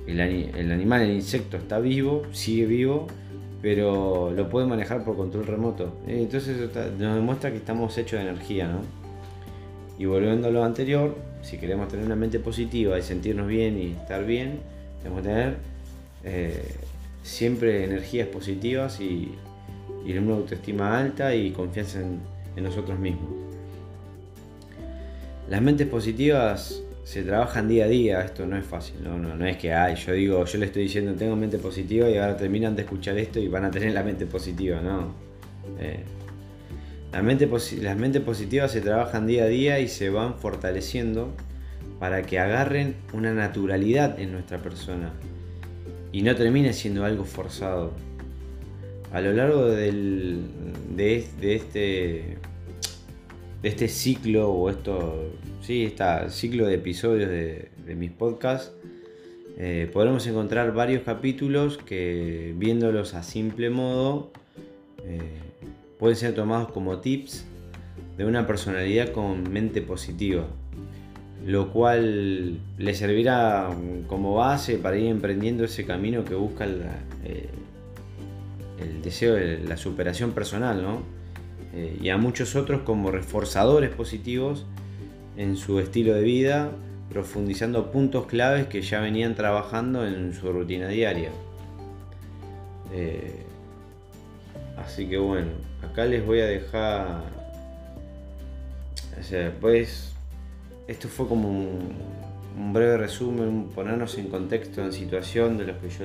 El, 0.06 0.20
animal, 0.20 1.02
el 1.02 1.12
insecto 1.12 1.56
está 1.56 1.78
vivo, 1.78 2.22
sigue 2.32 2.66
vivo, 2.66 3.06
pero 3.62 4.32
lo 4.34 4.48
puede 4.48 4.66
manejar 4.66 5.04
por 5.04 5.16
control 5.16 5.46
remoto. 5.46 5.98
Entonces 6.06 6.56
nos 6.98 7.14
demuestra 7.14 7.50
que 7.50 7.58
estamos 7.58 7.96
hechos 7.96 8.18
de 8.18 8.28
energía, 8.28 8.66
¿no? 8.66 8.80
Y 9.98 10.06
volviendo 10.06 10.48
a 10.48 10.50
lo 10.50 10.64
anterior, 10.64 11.14
si 11.42 11.58
queremos 11.58 11.88
tener 11.88 12.04
una 12.06 12.16
mente 12.16 12.38
positiva 12.38 12.98
y 12.98 13.02
sentirnos 13.02 13.46
bien 13.46 13.78
y 13.78 13.92
estar 13.92 14.24
bien, 14.24 14.60
tenemos 15.02 15.22
que 15.22 15.28
tener 15.28 15.56
eh, 16.24 16.74
siempre 17.22 17.84
energías 17.84 18.28
positivas 18.28 19.00
y, 19.00 19.34
y, 20.04 20.18
una 20.18 20.34
autoestima 20.34 20.98
alta 20.98 21.34
y 21.34 21.50
confianza 21.50 22.00
en, 22.00 22.20
nosotros 22.62 22.98
mismos. 22.98 23.30
Las 25.48 25.62
mentes 25.62 25.86
positivas 25.86 26.82
se 27.04 27.22
trabajan 27.22 27.68
día 27.68 27.86
a 27.86 27.88
día, 27.88 28.20
esto 28.20 28.44
no 28.44 28.58
es 28.58 28.66
fácil, 28.66 28.96
no, 29.02 29.18
no, 29.18 29.34
no 29.34 29.46
es 29.46 29.56
que 29.56 29.72
ay, 29.72 29.96
yo 29.96 30.12
digo, 30.12 30.44
yo 30.44 30.58
le 30.58 30.66
estoy 30.66 30.82
diciendo 30.82 31.14
tengo 31.14 31.36
mente 31.36 31.56
positiva 31.56 32.10
y 32.10 32.18
ahora 32.18 32.36
terminan 32.36 32.76
de 32.76 32.82
escuchar 32.82 33.16
esto 33.16 33.38
y 33.38 33.48
van 33.48 33.64
a 33.64 33.70
tener 33.70 33.94
la 33.94 34.02
mente 34.02 34.26
positiva, 34.26 34.80
no. 34.82 35.14
Eh, 35.78 36.04
la 37.12 37.22
mente 37.22 37.48
las 37.80 37.96
mentes 37.96 38.22
positivas 38.22 38.70
se 38.70 38.80
trabajan 38.80 39.26
día 39.26 39.44
a 39.44 39.48
día 39.48 39.80
y 39.80 39.88
se 39.88 40.10
van 40.10 40.38
fortaleciendo 40.38 41.32
para 41.98 42.22
que 42.22 42.38
agarren 42.38 42.94
una 43.12 43.34
naturalidad 43.34 44.18
en 44.20 44.32
nuestra 44.32 44.58
persona 44.58 45.12
y 46.12 46.22
no 46.22 46.34
termine 46.34 46.72
siendo 46.72 47.04
algo 47.04 47.24
forzado. 47.24 47.92
A 49.12 49.20
lo 49.20 49.32
largo 49.32 49.66
del, 49.66 50.44
de, 50.94 51.26
este 51.40 52.38
de 53.62 53.68
este 53.68 53.88
ciclo 53.88 54.50
o 54.50 54.70
esto, 54.70 55.32
sí, 55.62 55.84
este 55.84 56.04
ciclo 56.30 56.66
de 56.66 56.74
episodios 56.74 57.28
de, 57.28 57.68
mis 57.96 58.12
podcasts, 58.12 58.72
eh, 59.58 59.90
podremos 59.92 60.24
encontrar 60.28 60.72
varios 60.72 61.02
capítulos 61.02 61.76
que 61.76 62.54
viéndolos 62.56 63.14
a 63.14 63.24
simple 63.24 63.68
modo 63.68 64.30
eh, 65.04 65.18
pueden 66.00 66.16
ser 66.16 66.34
tomados 66.34 66.72
como 66.72 66.98
tips 66.98 67.44
de 68.16 68.24
una 68.24 68.46
personalidad 68.46 69.12
con 69.12 69.52
mente 69.52 69.82
positiva, 69.82 70.46
lo 71.46 71.72
cual 71.72 72.58
le 72.78 72.94
servirá 72.94 73.68
como 74.08 74.34
base 74.34 74.78
para 74.78 74.96
ir 74.96 75.08
emprendiendo 75.08 75.62
ese 75.62 75.84
camino 75.84 76.24
que 76.24 76.34
busca 76.34 76.64
eh, 76.64 77.50
el 78.80 79.02
deseo 79.02 79.34
de 79.34 79.58
la 79.58 79.76
superación 79.76 80.32
personal, 80.32 80.82
¿no? 80.82 81.02
Eh, 81.74 81.98
y 82.02 82.08
a 82.08 82.16
muchos 82.16 82.56
otros 82.56 82.80
como 82.80 83.10
reforzadores 83.10 83.90
positivos 83.90 84.64
en 85.36 85.56
su 85.56 85.78
estilo 85.78 86.14
de 86.14 86.22
vida, 86.22 86.72
profundizando 87.10 87.92
puntos 87.92 88.26
claves 88.26 88.66
que 88.66 88.80
ya 88.80 89.00
venían 89.00 89.34
trabajando 89.34 90.06
en 90.06 90.32
su 90.32 90.50
rutina 90.50 90.88
diaria. 90.88 91.30
Eh, 92.92 93.44
así 94.84 95.06
que 95.06 95.18
bueno, 95.18 95.50
acá 95.82 96.04
les 96.04 96.24
voy 96.24 96.40
a 96.40 96.46
dejar... 96.46 97.22
pues 99.60 100.12
esto 100.88 101.08
fue 101.08 101.28
como 101.28 101.48
un, 101.48 102.72
breve 102.72 102.96
resumen, 102.98 103.68
ponernos 103.74 104.18
en 104.18 104.28
contexto, 104.28 104.84
en 104.84 104.92
situación 104.92 105.56
de 105.56 105.66
lo 105.66 105.80
que 105.80 105.88
yo 105.88 106.04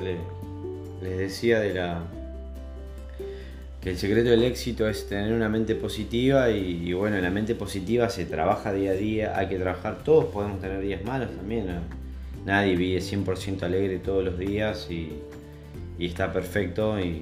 les 1.01 1.17
decía 1.17 1.59
de 1.59 1.73
la 1.73 2.03
el 3.85 3.99
secreto 3.99 4.31
del 4.31 4.43
éxito 4.43 4.89
es 4.89 5.07
tener 5.07 5.31
una 5.31 5.47
mente 5.47 5.75
positiva 5.75 6.49
y, 6.49 6.91
bueno, 6.93 7.19
la 7.19 7.29
mente 7.29 7.53
positiva 7.53 8.09
se 8.09 8.25
trabaja 8.25 8.73
día 8.73 8.91
a 8.91 8.95
día, 8.95 9.37
hay 9.37 9.47
que 9.47 9.59
trabajar, 9.59 10.03
todos 10.03 10.25
podemos 10.25 10.59
tener 10.59 10.81
días 10.81 11.03
malos 11.03 11.29
también, 11.35 11.67
nadie 12.45 12.75
vive 12.75 12.99
100% 12.99 13.61
alegre 13.61 13.99
todos 13.99 14.25
los 14.25 14.39
días 14.39 14.87
y, 14.89 15.13
está 15.99 16.33
perfecto 16.33 16.99
y, 16.99 17.21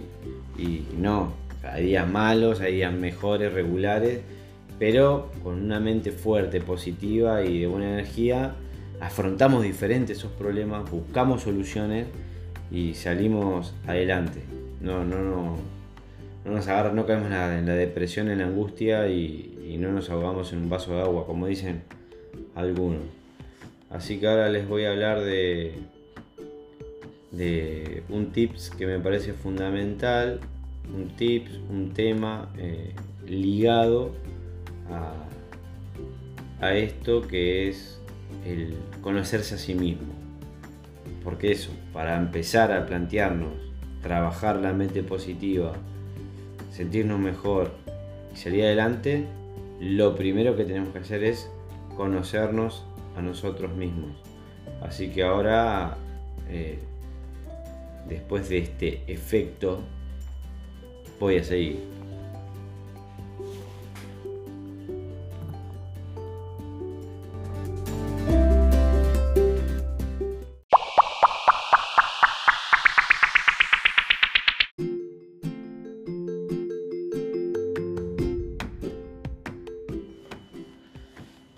no, 0.98 1.34
hay 1.64 1.86
días 1.86 2.10
malos, 2.10 2.62
hay 2.62 2.76
días 2.76 2.94
mejores, 2.94 3.54
regulares, 3.54 4.22
pero 4.80 5.32
con 5.44 5.62
una 5.62 5.80
mente 5.80 6.12
fuerte, 6.12 6.62
positiva 6.62 7.44
y 7.44 7.60
de 7.60 7.68
buena 7.68 7.94
energía, 7.94 8.56
afrontamos 9.00 9.64
diferentes 9.64 10.18
esos 10.18 10.32
problemas, 10.32 10.90
buscamos 10.90 11.44
soluciones 11.44 12.08
y 12.72 12.94
salimos 12.94 13.74
adelante. 13.88 14.42
No, 14.82 15.04
no, 15.04 15.22
no 15.22 15.58
no 16.46 16.52
nos 16.52 16.68
agarra, 16.68 16.92
no 16.92 17.06
caemos 17.06 17.28
en 17.28 17.66
la, 17.66 17.76
depresión, 17.76 18.30
en 18.30 18.40
la 18.40 18.46
angustia 18.46 19.08
y, 19.08 19.50
no 19.80 19.92
nos 19.92 20.10
ahogamos 20.12 20.54
en 20.54 20.60
un 20.60 20.70
vaso 20.70 20.94
de 20.94 21.02
agua, 21.02 21.26
como 21.26 21.48
dicen 21.48 21.82
algunos. 22.54 23.02
Así 23.90 24.20
que 24.20 24.28
ahora 24.28 24.48
les 24.50 24.68
voy 24.68 24.86
a 24.86 24.92
hablar 24.92 25.22
de, 25.22 25.74
de 27.32 28.04
un 28.10 28.32
tips 28.32 28.70
que 28.70 28.86
me 28.86 29.00
parece 29.00 29.34
fundamental, 29.34 30.40
un 30.94 31.10
tips, 31.16 31.60
un 31.70 31.94
tema 31.94 32.52
eh, 32.58 32.94
ligado 33.26 34.12
a, 34.90 35.14
a 36.66 36.74
esto 36.74 37.22
que 37.22 37.70
es 37.70 38.00
el 38.46 38.76
conocerse 39.02 39.56
a 39.56 39.58
sí 39.58 39.76
mismo. 39.76 40.14
Porque 41.24 41.52
eso, 41.52 41.72
para 41.94 42.18
empezar 42.18 42.72
a 42.72 42.86
plantearnos, 42.86 43.54
trabajar 44.02 44.58
la 44.58 44.74
mente 44.74 45.04
positiva, 45.04 45.74
sentirnos 46.72 47.20
mejor 47.20 47.72
y 48.34 48.38
salir 48.38 48.64
adelante, 48.64 49.26
lo 49.80 50.16
primero 50.16 50.56
que 50.56 50.66
tenemos 50.66 50.90
que 50.90 51.00
hacer 51.00 51.24
es 51.24 51.50
conocernos 51.96 52.84
a 53.16 53.22
nosotros 53.22 53.74
mismos. 53.76 54.12
Así 54.82 55.10
que 55.10 55.24
ahora, 55.24 55.98
eh, 56.50 56.80
después 58.08 58.50
de 58.50 58.58
este 58.60 59.04
efecto, 59.08 59.82
voy 61.20 61.38
a 61.38 61.44
seguir. 61.44 61.94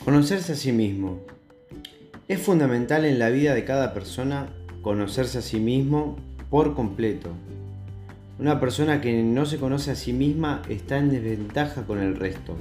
Conocerse 0.04 0.54
a 0.54 0.56
sí 0.56 0.72
mismo. 0.72 1.20
Es 2.28 2.40
fundamental 2.40 3.06
en 3.06 3.20
la 3.20 3.30
vida 3.30 3.54
de 3.54 3.66
cada 3.66 3.94
persona 3.94 4.50
conocerse 4.82 5.40
a 5.40 5.42
sí 5.42 5.60
mismo 5.60 6.16
por 6.52 6.76
completo. 6.76 7.32
Una 8.38 8.60
persona 8.60 9.00
que 9.00 9.24
no 9.24 9.46
se 9.46 9.58
conoce 9.58 9.92
a 9.92 9.96
sí 9.96 10.12
misma 10.12 10.62
está 10.68 10.98
en 10.98 11.10
desventaja 11.10 11.86
con 11.86 12.00
el 12.00 12.15
resto, 12.15 12.58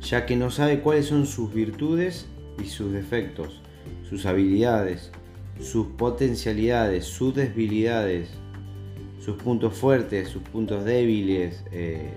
ya 0.00 0.26
que 0.26 0.36
no 0.36 0.50
sabe 0.50 0.80
cuáles 0.80 1.06
son 1.06 1.26
sus 1.26 1.52
virtudes 1.52 2.28
y 2.62 2.66
sus 2.66 2.92
defectos, 2.92 3.60
sus 4.08 4.26
habilidades, 4.26 5.10
sus 5.60 5.88
potencialidades, 5.88 7.04
sus 7.04 7.34
debilidades, 7.34 8.28
sus 9.18 9.36
puntos 9.42 9.74
fuertes, 9.74 10.28
sus 10.28 10.42
puntos 10.42 10.84
débiles 10.84 11.64
eh, 11.72 12.10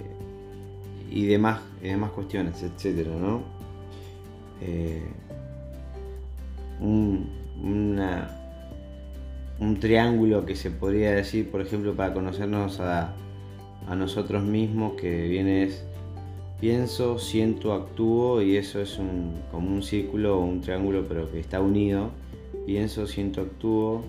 y, 1.10 1.26
demás, 1.26 1.62
demás 1.82 2.12
cuestiones, 2.12 2.62
etc. 2.62 3.08
¿no? 3.08 3.42
Eh, 4.62 5.02
un, 6.80 7.30
un 9.62 9.80
triángulo 9.80 10.44
que 10.44 10.56
se 10.56 10.72
podría 10.72 11.12
decir, 11.12 11.50
por 11.50 11.62
ejemplo, 11.62 11.96
para 11.96 12.14
conocernos 12.14 12.80
a, 12.80 13.14
nosotros 13.96 14.44
mismos, 14.44 14.94
que 14.94 15.28
viene 15.28 15.64
es 15.64 15.84
pienso, 16.62 17.20
siento, 17.20 17.74
actúo 17.74 18.42
y 18.42 18.56
eso 18.56 18.80
es 18.80 18.98
como 19.52 19.68
un 19.68 19.84
círculo 19.84 20.40
o 20.40 20.46
un 20.46 20.62
triángulo 20.62 21.06
pero 21.08 21.30
que 21.30 21.40
está 21.40 21.60
unido. 21.60 22.10
Pienso, 22.66 23.06
siento, 23.06 23.42
actúo, 23.42 24.04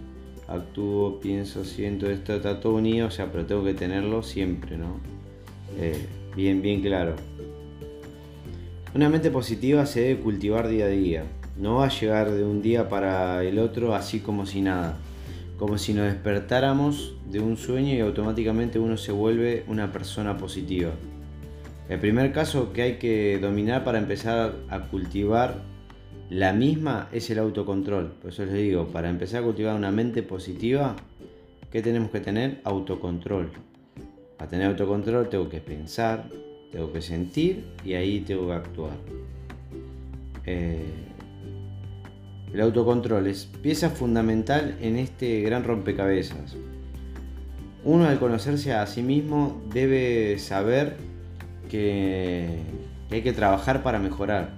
actúo, 0.47 1.19
pienso, 1.19 1.65
siento, 1.65 2.09
esto 2.09 2.37
está 2.37 2.61
todo 2.61 2.75
unido, 2.75 3.09
o 3.09 3.11
sea, 3.11 3.31
pero 3.33 3.45
tengo 3.45 3.65
que 3.65 3.75
tenerlo 3.75 4.23
siempre, 4.23 4.79
¿no? 4.79 5.01
Eh, 5.79 6.07
bien, 6.37 6.63
bien 6.63 6.81
claro. 6.81 7.17
Una 8.95 9.09
mente 9.09 9.31
positiva 9.31 9.85
se 9.85 10.03
debe 10.03 10.21
cultivar 10.21 10.69
día 10.69 10.85
a 10.85 10.89
día. 10.89 11.25
No 11.59 11.77
va 11.77 11.87
a 11.87 11.89
llegar 11.89 12.31
de 12.31 12.45
un 12.45 12.63
día 12.63 12.89
para 12.89 13.43
el 13.43 13.59
otro 13.59 13.95
así 13.95 14.21
como 14.21 14.47
si 14.47 14.61
nada. 14.61 14.97
Como 15.63 15.79
si 15.79 15.95
nos 15.95 16.07
despertáramos 16.07 17.15
de 17.31 17.39
un 17.39 17.57
sueño 17.57 17.95
y 17.95 18.01
automáticamente 18.01 18.81
uno 18.81 18.97
se 18.97 19.13
vuelve 19.13 19.63
una 19.69 19.93
persona 19.93 20.37
positiva. 20.37 20.91
El 21.89 22.01
primer 22.01 22.33
caso 22.33 22.73
que 22.73 22.83
hay 22.83 22.95
que 22.97 23.39
dominar 23.39 23.85
para 23.85 23.99
empezar 23.99 24.57
a 24.69 24.81
cultivar 24.81 25.63
la 26.31 26.53
misma 26.53 27.09
es 27.13 27.31
el 27.31 27.39
autocontrol. 27.39 28.11
Por 28.21 28.33
eso 28.33 28.45
les 28.45 28.55
digo, 28.55 28.89
para 28.89 29.09
empezar 29.09 29.43
a 29.43 29.45
cultivar 29.45 29.77
una 29.77 29.93
mente 29.93 30.25
positiva, 30.25 30.97
¿qué 31.71 31.81
tenemos 31.81 32.11
que 32.11 32.19
tener? 32.19 32.61
Autocontrol. 32.65 33.53
Para 34.39 34.51
tener 34.51 34.67
autocontrol 34.67 35.29
tengo 35.29 35.49
que 35.49 35.61
pensar, 35.61 36.29
tengo 36.73 36.93
que 36.93 37.01
sentir 37.01 37.67
y 37.85 37.95
ahí 37.95 38.19
tengo 38.23 38.49
que 38.49 38.55
actuar. 38.55 38.97
Eh, 40.45 41.12
el 42.53 42.61
autocontrol 42.61 43.27
es 43.27 43.47
pieza 43.47 43.91
fundamental 43.91 44.77
en 44.81 44.99
este 44.99 45.41
gran 45.41 45.65
rompecabezas. 45.65 46.57
Uno 47.85 48.07
al 48.07 48.19
conocerse 48.19 48.75
a 48.75 48.87
sí 48.87 49.03
mismo 49.03 49.63
debe 49.73 50.39
saber 50.39 50.97
que, 51.69 52.61
hay 53.11 53.23
que 53.23 53.33
trabajar 53.33 53.83
para 53.83 53.99
mejorar. 53.99 54.51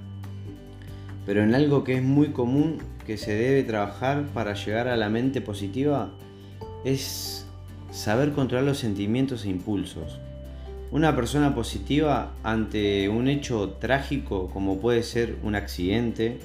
Pero 1.25 1.43
en 1.43 1.55
algo 1.55 1.85
que 1.85 1.95
es 1.95 2.03
muy 2.03 2.29
común 2.29 2.79
que 3.07 3.17
se 3.17 3.35
debe 3.35 3.63
trabajar 3.63 4.27
para 4.35 4.55
llegar 4.55 4.89
a 4.89 4.97
la 4.97 5.09
mente 5.09 5.41
positiva 5.41 6.13
es 6.85 7.47
saber 7.91 8.33
controlar 8.33 8.67
los 8.67 8.79
sentimientos 8.79 9.45
e 9.45 9.51
impulsos. 9.51 10.21
Una 10.91 11.17
persona 11.17 11.55
positiva 11.55 12.33
ante 12.43 13.09
un 13.09 13.29
hecho 13.29 13.71
trágico 13.81 14.51
como 14.51 14.81
puede 14.81 15.03
ser 15.03 15.37
un 15.43 15.55
accidente, 15.55 16.39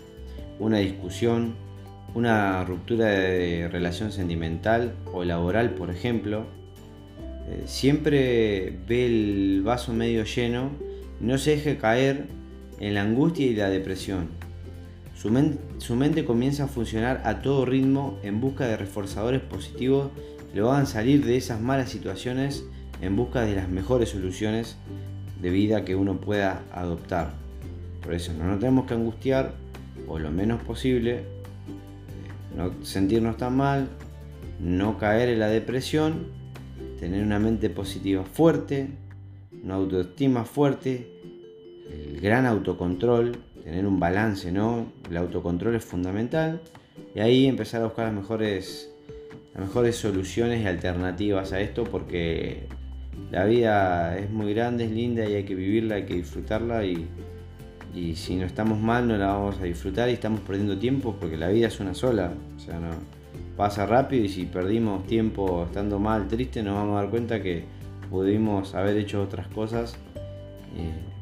una 0.59 0.77
discusión, 0.77 1.55
una 2.13 2.63
ruptura 2.65 3.07
de 3.07 3.67
relación 3.69 4.11
sentimental 4.11 4.93
o 5.13 5.23
laboral, 5.23 5.71
por 5.71 5.89
ejemplo, 5.89 6.45
eh, 7.49 7.63
siempre 7.65 8.77
ve 8.87 9.05
el 9.05 9.61
vaso 9.63 9.93
medio 9.93 10.23
lleno 10.23 10.71
y 11.19 11.25
no 11.25 11.37
se 11.37 11.51
deje 11.51 11.77
caer 11.77 12.27
en 12.79 12.93
la 12.93 13.01
angustia 13.01 13.45
y 13.45 13.55
la 13.55 13.69
depresión. 13.69 14.27
Su, 15.15 15.31
su, 15.79 15.95
mente 15.95 16.23
comienza 16.23 16.65
a 16.65 16.67
funcionar 16.67 17.21
a 17.25 17.41
todo 17.41 17.65
ritmo 17.65 18.19
en 18.23 18.39
busca 18.39 18.67
de 18.67 18.77
reforzadores 18.77 19.41
positivos 19.41 20.11
que 20.53 20.59
lo 20.59 20.71
hagan 20.71 20.87
salir 20.87 21.25
de 21.25 21.35
esas 21.35 21.59
malas 21.59 21.89
situaciones 21.89 22.63
en 23.01 23.15
busca 23.15 23.41
de 23.41 23.55
las 23.55 23.67
mejores 23.67 24.09
soluciones 24.09 24.77
de 25.41 25.49
vida 25.49 25.83
que 25.85 25.95
uno 25.95 26.21
pueda 26.21 26.63
adoptar. 26.71 27.33
Por 28.01 28.13
eso 28.13 28.33
no 28.33 28.45
nos 28.45 28.59
tenemos 28.59 28.85
que 28.85 28.93
angustiar, 28.93 29.53
o 30.09 30.19
lo 30.19 30.31
menos 30.31 30.61
posible, 30.63 31.23
no 32.57 32.73
sentirnos 32.83 33.37
tan 33.37 33.55
mal, 33.55 33.87
no 34.59 34.97
caer 34.97 35.29
en 35.29 35.39
la 35.39 35.47
depresión 35.47 36.39
tener 36.99 37.23
una 37.23 37.39
mente 37.39 37.69
positiva 37.69 38.25
fuerte, 38.25 38.89
una 39.63 39.75
autoestima 39.75 40.43
fuerte, 40.43 41.07
el 41.89 42.19
gran 42.19 42.45
autocontrol, 42.45 43.37
tener 43.63 43.85
un 43.85 43.99
balance, 43.99 44.51
¿no? 44.51 44.91
El 45.09 45.17
autocontrol 45.17 45.75
es 45.75 45.85
fundamental 45.85 46.61
y 47.15 47.21
ahí 47.21 47.47
empezar 47.47 47.81
a 47.81 47.85
buscar 47.85 48.05
las 48.05 48.15
mejores, 48.15 48.91
las 49.53 49.67
mejores 49.67 49.95
soluciones 49.95 50.61
y 50.61 50.67
alternativas 50.67 51.53
a 51.53 51.61
esto 51.61 51.85
porque 51.85 52.67
la 53.31 53.45
vida 53.45 54.17
es 54.17 54.29
muy 54.29 54.53
grande, 54.53 54.85
es 54.85 54.91
linda 54.91 55.25
y 55.25 55.35
hay 55.35 55.43
que 55.43 55.55
vivirla, 55.55 55.95
hay 55.95 56.05
que 56.05 56.15
disfrutarla 56.15 56.83
y, 56.85 57.07
y 57.93 58.15
si 58.15 58.35
no 58.35 58.45
estamos 58.45 58.79
mal 58.79 59.07
no 59.07 59.17
la 59.17 59.27
vamos 59.27 59.59
a 59.59 59.63
disfrutar 59.63 60.09
y 60.09 60.13
estamos 60.13 60.41
perdiendo 60.41 60.77
tiempo 60.77 61.15
porque 61.19 61.37
la 61.37 61.49
vida 61.49 61.67
es 61.67 61.79
una 61.79 61.93
sola, 61.93 62.31
o 62.55 62.59
sea, 62.59 62.79
no, 62.79 62.89
pasa 63.57 63.85
rápido 63.85 64.23
y 64.23 64.29
si 64.29 64.45
perdimos 64.45 65.05
tiempo 65.05 65.65
estando 65.65 65.99
mal, 65.99 66.27
triste, 66.27 66.63
nos 66.63 66.75
vamos 66.75 66.97
a 66.97 67.01
dar 67.01 67.09
cuenta 67.09 67.41
que 67.41 67.65
pudimos 68.09 68.73
haber 68.73 68.97
hecho 68.97 69.21
otras 69.21 69.47
cosas 69.47 69.97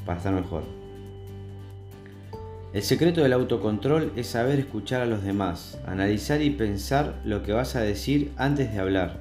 para 0.06 0.20
estar 0.20 0.34
mejor. 0.34 0.64
El 2.74 2.84
secreto 2.84 3.24
del 3.24 3.34
autocontrol 3.34 4.12
es 4.16 4.28
saber 4.28 4.60
escuchar 4.60 5.02
a 5.02 5.06
los 5.06 5.24
demás, 5.24 5.80
analizar 5.88 6.42
y 6.42 6.52
pensar 6.52 7.20
lo 7.26 7.42
que 7.42 7.54
vas 7.54 7.76
a 7.76 7.82
decir 7.82 8.32
antes 8.38 8.72
de 8.72 8.80
hablar. 8.80 9.20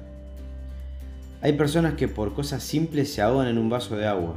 Hay 1.41 1.53
personas 1.53 1.95
que 1.95 2.07
por 2.07 2.33
cosas 2.33 2.61
simples 2.61 3.11
se 3.11 3.21
ahogan 3.21 3.47
en 3.47 3.57
un 3.57 3.69
vaso 3.69 3.95
de 3.95 4.05
agua 4.05 4.35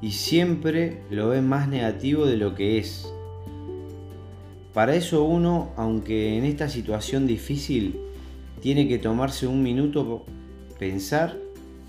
y 0.00 0.12
siempre 0.12 1.02
lo 1.10 1.28
ven 1.28 1.48
más 1.48 1.68
negativo 1.68 2.26
de 2.26 2.36
lo 2.36 2.54
que 2.54 2.78
es. 2.78 3.12
Para 4.72 4.94
eso 4.94 5.24
uno, 5.24 5.72
aunque 5.76 6.38
en 6.38 6.44
esta 6.44 6.68
situación 6.68 7.26
difícil 7.26 7.98
tiene 8.60 8.86
que 8.86 8.98
tomarse 8.98 9.46
un 9.46 9.62
minuto, 9.62 10.24
pensar, 10.78 11.36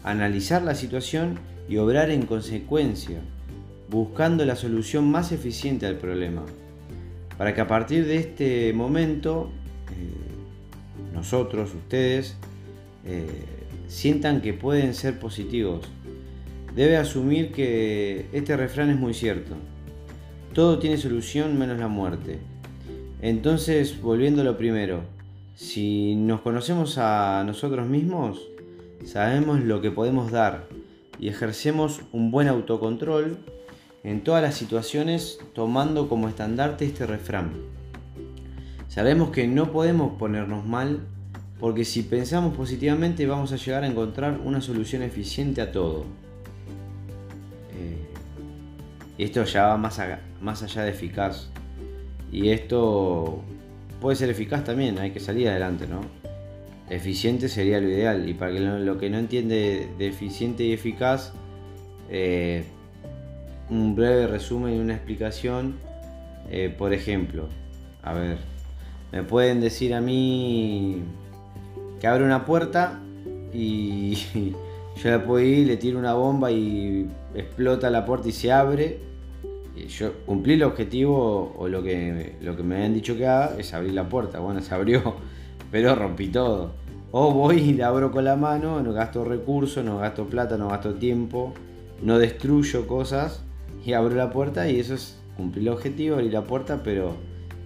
analizar 0.04 0.64
la 0.64 0.76
situación 0.76 1.38
y 1.68 1.78
obrar 1.78 2.10
en 2.10 2.26
consecuencia, 2.26 3.20
buscando 3.90 4.46
la 4.46 4.56
solución 4.56 5.10
más 5.10 5.32
eficiente 5.32 5.86
al 5.86 5.98
problema. 5.98 6.46
Para 7.38 7.54
que 7.54 7.62
a 7.62 7.68
partir 7.68 8.06
de 8.06 8.18
este 8.18 8.74
momento, 8.74 9.52
eh, 9.92 11.14
nosotros, 11.14 11.74
ustedes, 11.74 12.36
eh, 13.06 13.28
sientan 13.88 14.42
que 14.42 14.54
pueden 14.54 14.94
ser 14.94 15.20
positivos. 15.20 15.88
Debe 16.80 16.96
asumir 16.96 17.52
que 17.52 18.28
este 18.32 18.56
refrán 18.56 18.90
es 18.90 18.96
muy 18.98 19.14
cierto. 19.14 19.54
Todo 20.54 20.80
tiene 20.80 20.96
solución 20.96 21.60
menos 21.60 21.78
la 21.78 21.90
muerte. 21.90 22.40
Entonces, 23.22 24.02
volviendo 24.02 24.44
a 24.44 24.46
lo 24.46 24.58
primero, 24.58 25.02
si 25.56 26.16
nos 26.16 26.40
conocemos 26.40 26.98
a 26.98 27.44
nosotros 27.46 27.86
mismos, 27.86 28.48
sabemos 29.04 29.60
lo 29.60 29.82
que 29.82 29.92
podemos 29.92 30.32
dar 30.32 30.70
y 31.20 31.28
ejercemos 31.28 32.00
un 32.14 32.32
buen 32.32 32.48
autocontrol 32.48 33.40
en 34.06 34.24
todas 34.24 34.42
las 34.42 34.56
situaciones 34.56 35.38
tomando 35.54 36.08
como 36.08 36.30
estandarte 36.30 36.86
este 36.86 37.06
refrán. 37.06 37.52
Sabemos 38.88 39.32
que 39.32 39.50
no 39.50 39.74
podemos 39.74 40.18
ponernos 40.18 40.66
mal 40.66 41.02
porque 41.60 41.84
si 41.84 42.04
pensamos 42.04 42.56
positivamente 42.56 43.28
vamos 43.28 43.52
a 43.52 43.58
llegar 43.58 43.84
a 43.84 43.88
encontrar 43.88 44.40
una 44.46 44.62
solución 44.62 45.04
eficiente 45.04 45.60
a 45.60 45.74
todo. 45.74 46.06
Esto 49.20 49.44
ya 49.44 49.68
va 49.68 49.78
más, 49.78 50.02
más 50.42 50.64
allá 50.64 50.84
de 50.84 50.92
eficaz. 50.92 51.50
Y 52.32 52.50
esto 52.50 53.44
puede 54.00 54.16
ser 54.16 54.30
eficaz 54.30 54.64
también, 54.64 54.98
hay 54.98 55.12
que 55.12 55.20
salir 55.20 55.50
adelante, 55.50 55.88
¿no? 55.88 56.02
Eficiente 56.90 57.50
sería 57.50 57.82
lo 57.82 57.90
ideal. 57.90 58.28
Y 58.30 58.34
para 58.34 58.54
que 58.54 58.60
lo, 58.62 58.98
que 58.98 59.10
no 59.10 59.18
entiende 59.18 59.90
de 59.98 60.08
eficiente 60.08 60.64
y 60.64 60.72
eficaz, 60.72 61.34
eh, 62.10 62.64
un 63.70 63.94
breve 63.96 64.28
resumen 64.28 64.76
y 64.76 64.80
una 64.80 64.96
explicación. 64.96 65.76
Eh, 66.50 66.74
por 66.76 66.94
ejemplo, 66.94 67.50
a 68.02 68.14
ver, 68.14 68.38
me 69.12 69.24
pueden 69.24 69.60
decir 69.60 69.94
a 69.94 70.02
mí 70.02 71.04
que 72.00 72.08
abre 72.08 72.24
una 72.24 72.46
puerta 72.46 73.02
y 73.54 74.18
yo 75.02 75.10
la 75.10 75.24
puedo 75.24 75.44
ir, 75.44 75.68
le 75.68 75.78
tiro 75.78 75.98
una 76.00 76.14
bomba 76.14 76.52
y 76.52 77.08
explota 77.34 77.90
la 77.90 78.06
puerta 78.06 78.30
y 78.30 78.32
se 78.32 78.52
abre 78.52 79.10
yo 79.88 80.14
cumplí 80.26 80.54
el 80.54 80.64
objetivo 80.64 81.56
o 81.58 81.68
lo 81.68 81.82
que, 81.84 82.36
lo 82.42 82.56
que 82.56 82.64
me 82.64 82.76
habían 82.76 82.94
dicho 82.94 83.16
que 83.16 83.28
haga 83.28 83.56
es 83.58 83.74
abrir 83.74 83.94
la 83.94 84.10
puerta. 84.10 84.40
Bueno, 84.40 84.62
se 84.62 84.74
abrió, 84.74 85.16
pero 85.72 85.96
rompí 85.96 86.28
todo. 86.28 86.72
O 87.12 87.32
voy 87.34 87.58
y 87.58 87.74
la 87.74 87.88
abro 87.88 88.12
con 88.12 88.24
la 88.24 88.36
mano, 88.36 88.82
no 88.82 88.94
gasto 88.94 89.24
recursos, 89.24 89.84
no 89.84 89.98
gasto 89.98 90.28
plata, 90.28 90.58
no 90.58 90.70
gasto 90.70 90.96
tiempo, 90.96 91.54
no 92.04 92.20
destruyo 92.20 92.86
cosas 92.86 93.44
y 93.84 93.94
abro 93.94 94.16
la 94.16 94.30
puerta 94.30 94.70
y 94.70 94.80
eso 94.80 94.94
es 94.94 95.18
cumplir 95.36 95.68
el 95.68 95.74
objetivo, 95.74 96.16
abrir 96.16 96.34
la 96.34 96.44
puerta, 96.44 96.82
pero 96.84 97.16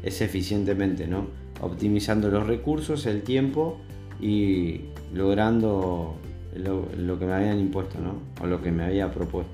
es 0.02 0.22
eficientemente, 0.22 1.08
¿no? 1.08 1.28
Optimizando 1.60 2.30
los 2.30 2.48
recursos, 2.48 3.06
el 3.06 3.24
tiempo 3.24 3.80
y 4.22 4.82
logrando 5.13 6.15
lo, 6.55 7.19
que 7.19 7.25
me 7.25 7.33
habían 7.33 7.59
impuesto, 7.59 7.99
¿no? 7.99 8.21
O 8.41 8.47
lo 8.47 8.61
que 8.61 8.71
me 8.71 8.83
había 8.83 9.11
propuesto. 9.11 9.53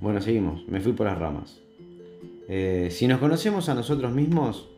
Bueno, 0.00 0.20
seguimos. 0.20 0.66
Me 0.68 0.80
fui 0.80 0.92
por 0.92 1.06
las 1.06 1.18
ramas. 1.18 1.58
Eh, 2.48 2.88
si 2.90 3.06
nos 3.06 3.20
conocemos 3.20 3.68
a 3.68 3.74
nosotros 3.74 4.12
mismos, 4.12 4.68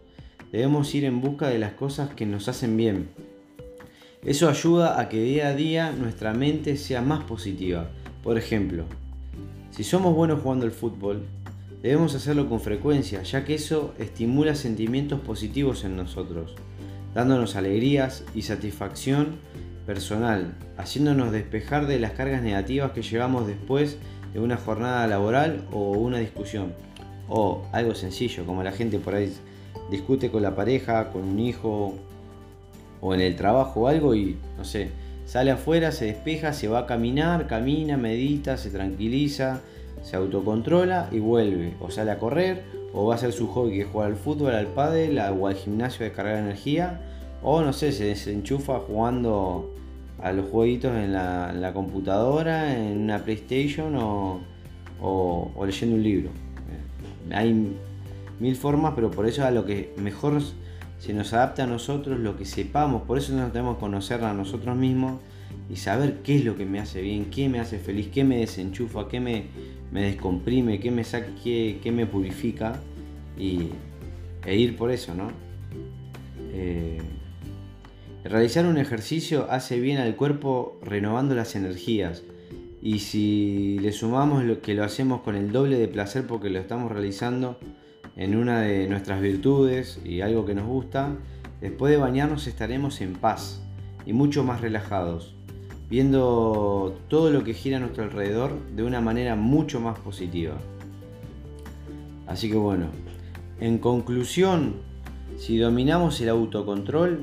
debemos 0.50 0.94
ir 0.94 1.05
en 1.05 1.20
busca 1.20 1.48
de 1.48 1.59
las 1.59 1.72
cosas 1.72 2.14
que 2.14 2.26
nos 2.26 2.48
hacen 2.48 2.76
bien. 2.76 3.09
Eso 4.24 4.48
ayuda 4.48 5.00
a 5.00 5.09
que 5.09 5.22
día 5.22 5.48
a 5.48 5.55
día 5.55 5.92
nuestra 5.92 6.33
mente 6.33 6.76
sea 6.76 7.02
más 7.02 7.24
positiva. 7.24 7.88
Por 8.22 8.38
ejemplo, 8.38 8.85
si 9.70 9.85
somos 9.85 10.14
buenos 10.14 10.42
jugando 10.42 10.66
al 10.66 10.70
fútbol, 10.70 11.24
debemos 11.83 12.14
hacerlo 12.14 12.48
con 12.48 12.61
frecuencia, 12.61 13.22
ya 13.22 13.44
que 13.44 13.55
eso 13.55 13.94
estimula 13.98 14.55
sentimientos 14.55 15.20
positivos 15.20 15.85
en 15.85 15.96
nosotros, 15.96 16.55
dándonos 17.14 17.57
alegrías 17.57 18.24
y 18.35 18.42
satisfacción 18.42 19.38
personal, 19.87 20.55
haciéndonos 20.77 21.33
despejar 21.33 21.87
de 21.87 21.99
las 21.99 22.12
cargas 22.12 22.42
negativas 22.42 22.92
que 22.92 23.03
llevamos 23.03 23.47
después 23.47 23.99
de 24.33 24.40
una 24.40 24.57
jornada 24.57 25.07
laboral 25.07 25.64
o 25.73 25.92
una 25.92 26.18
discusión. 26.18 26.73
O 27.29 27.62
algo 27.73 27.95
sencillo, 27.95 28.45
como 28.45 28.62
la 28.62 28.73
gente 28.73 28.99
por 28.99 29.14
ahí 29.14 29.33
discute 29.90 30.31
con 30.31 30.42
la 30.42 30.55
pareja, 30.55 31.11
con 31.11 31.23
un 31.23 31.38
hijo 31.38 31.95
o 33.01 33.14
en 33.14 33.21
el 33.21 33.37
trabajo 33.37 33.83
o 33.83 33.88
algo 33.88 34.14
y 34.14 34.37
no 34.57 34.64
sé, 34.64 34.90
sale 35.25 35.51
afuera, 35.51 35.92
se 35.92 36.07
despeja, 36.07 36.53
se 36.53 36.68
va 36.68 36.81
a 36.81 36.87
caminar, 36.87 37.47
camina, 37.47 37.97
medita, 37.97 38.57
se 38.57 38.71
tranquiliza, 38.71 39.61
se 40.03 40.16
autocontrola 40.16 41.09
y 41.11 41.18
vuelve. 41.18 41.75
O 41.81 41.90
sale 41.90 42.11
a 42.11 42.18
correr, 42.18 42.62
o 42.92 43.07
va 43.07 43.14
a 43.14 43.16
hacer 43.16 43.33
su 43.33 43.49
hobby 43.49 43.73
que 43.73 43.81
es 43.83 43.88
jugar 43.88 44.09
al 44.09 44.16
fútbol, 44.16 44.55
al 44.55 44.66
pádel, 44.68 45.18
o 45.18 45.47
al 45.47 45.55
gimnasio 45.55 46.05
de 46.05 46.12
cargar 46.12 46.38
energía, 46.38 47.01
o 47.42 47.62
no 47.62 47.72
sé, 47.72 47.92
se 47.92 48.05
desenchufa 48.05 48.78
jugando 48.81 49.74
a 50.22 50.33
los 50.33 50.48
jueguitos 50.50 50.94
en 50.94 51.12
la, 51.12 51.72
computadora, 51.74 52.76
en 52.76 52.98
una 52.98 53.24
PlayStation 53.24 53.96
o, 53.96 54.40
o, 55.00 55.66
leyendo 55.66 55.96
un 55.96 56.02
libro. 56.02 56.31
Eh, 56.31 57.35
hay 57.35 57.76
mil 58.38 58.57
formas, 58.57 58.92
pero 58.94 59.11
por 59.11 59.26
eso 59.26 59.44
a 59.44 59.50
lo 59.50 59.66
que 59.66 59.92
mejor 59.96 60.40
se 60.98 61.12
nos 61.12 61.33
adapta 61.33 61.64
a 61.64 61.66
nosotros, 61.66 62.20
lo 62.20 62.37
que 62.37 62.44
sepamos, 62.44 63.02
por 63.02 63.18
eso 63.18 63.33
nos 63.33 63.52
tenemos 63.52 63.74
que 63.74 63.81
conocer 63.81 64.22
a 64.22 64.33
nosotros 64.33 64.76
mismos 64.76 65.20
y 65.68 65.76
saber 65.76 66.18
qué 66.22 66.37
es 66.37 66.44
lo 66.44 66.57
que 66.57 66.64
me 66.64 66.78
hace 66.78 67.02
bien, 67.02 67.24
qué 67.26 67.48
me 67.48 67.59
hace 67.59 67.78
feliz, 67.78 68.09
qué 68.12 68.22
me 68.22 68.38
desenchufa, 68.38 69.09
qué 69.09 69.18
me, 69.18 69.46
me 69.90 70.02
descomprime, 70.02 70.78
qué 70.78 70.92
me 70.92 71.02
saca, 71.02 71.26
qué, 71.42 71.92
me 71.92 72.07
purifica 72.07 72.81
y, 73.37 73.70
e 74.46 74.57
ir 74.57 74.76
por 74.76 74.92
eso, 74.92 75.14
¿no? 75.14 75.28
Eh, 76.52 76.98
Realizar 78.25 78.67
un 78.67 78.79
ejercicio 78.79 79.49
hace 79.51 79.81
bien 79.81 79.99
al 79.99 80.15
cuerpo 80.15 80.79
renovando 80.81 81.35
las 81.35 81.57
energías 81.57 82.23
y 82.81 83.01
si 83.01 83.81
le 83.81 83.91
sumamos 83.91 84.45
lo 84.45 84.61
que 84.61 84.75
lo 84.75 84.85
hacemos 84.85 85.23
con 85.23 85.35
el 85.35 85.51
doble 85.51 85.77
de 85.77 85.89
placer 85.89 86.25
porque 86.29 86.49
lo 86.49 86.61
estamos 86.61 86.93
realizando 86.93 87.59
en 88.15 88.37
una 88.37 88.61
de 88.61 88.87
nuestras 88.87 89.21
virtudes 89.21 90.01
y 90.05 90.21
algo 90.21 90.47
que 90.47 90.55
nos 90.55 90.67
gusta, 90.67 91.17
después 91.61 91.91
de 91.91 91.99
bañarnos 91.99 92.47
estaremos 92.47 93.01
en 93.01 93.15
paz 93.15 93.61
y 94.07 94.13
mucho 94.13 94.45
más 94.45 94.61
relajados, 94.61 95.35
viendo 95.91 96.97
todo 97.09 97.31
lo 97.33 97.43
que 97.43 97.55
gira 97.55 97.79
a 97.79 97.81
nuestro 97.81 98.05
alrededor 98.05 98.57
de 98.77 98.85
una 98.85 99.01
manera 99.01 99.35
mucho 99.35 99.81
más 99.81 99.99
positiva. 99.99 100.55
Así 102.29 102.49
que 102.49 102.57
bueno, 102.57 102.87
en 103.59 103.79
conclusión, 103.79 104.77
si 105.39 105.59
dominamos 105.59 106.21
el 106.21 106.29
autocontrol, 106.29 107.19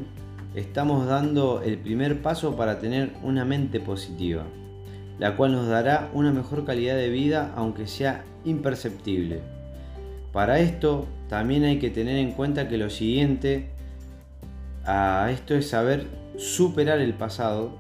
estamos 0.56 1.06
dando 1.06 1.62
el 1.62 1.78
primer 1.78 2.22
paso 2.22 2.56
para 2.56 2.80
tener 2.80 3.12
una 3.24 3.46
mente 3.46 3.80
positiva, 3.80 4.44
la 5.20 5.36
cual 5.36 5.52
nos 5.52 5.68
dará 5.68 6.10
una 6.14 6.32
mejor 6.32 6.66
calidad 6.66 6.96
de 6.96 7.10
vida 7.10 7.54
aunque 7.56 7.88
sea 7.88 8.24
imperceptible. 8.46 9.42
Para 10.32 10.60
esto 10.60 11.08
también 11.28 11.64
hay 11.64 11.80
que 11.80 11.90
tener 11.90 12.18
en 12.18 12.32
cuenta 12.32 12.68
que 12.68 12.78
lo 12.78 12.90
siguiente 12.90 13.70
a 14.86 15.30
esto 15.32 15.56
es 15.56 15.70
saber 15.70 16.08
superar 16.38 17.00
el 17.00 17.14
pasado 17.14 17.78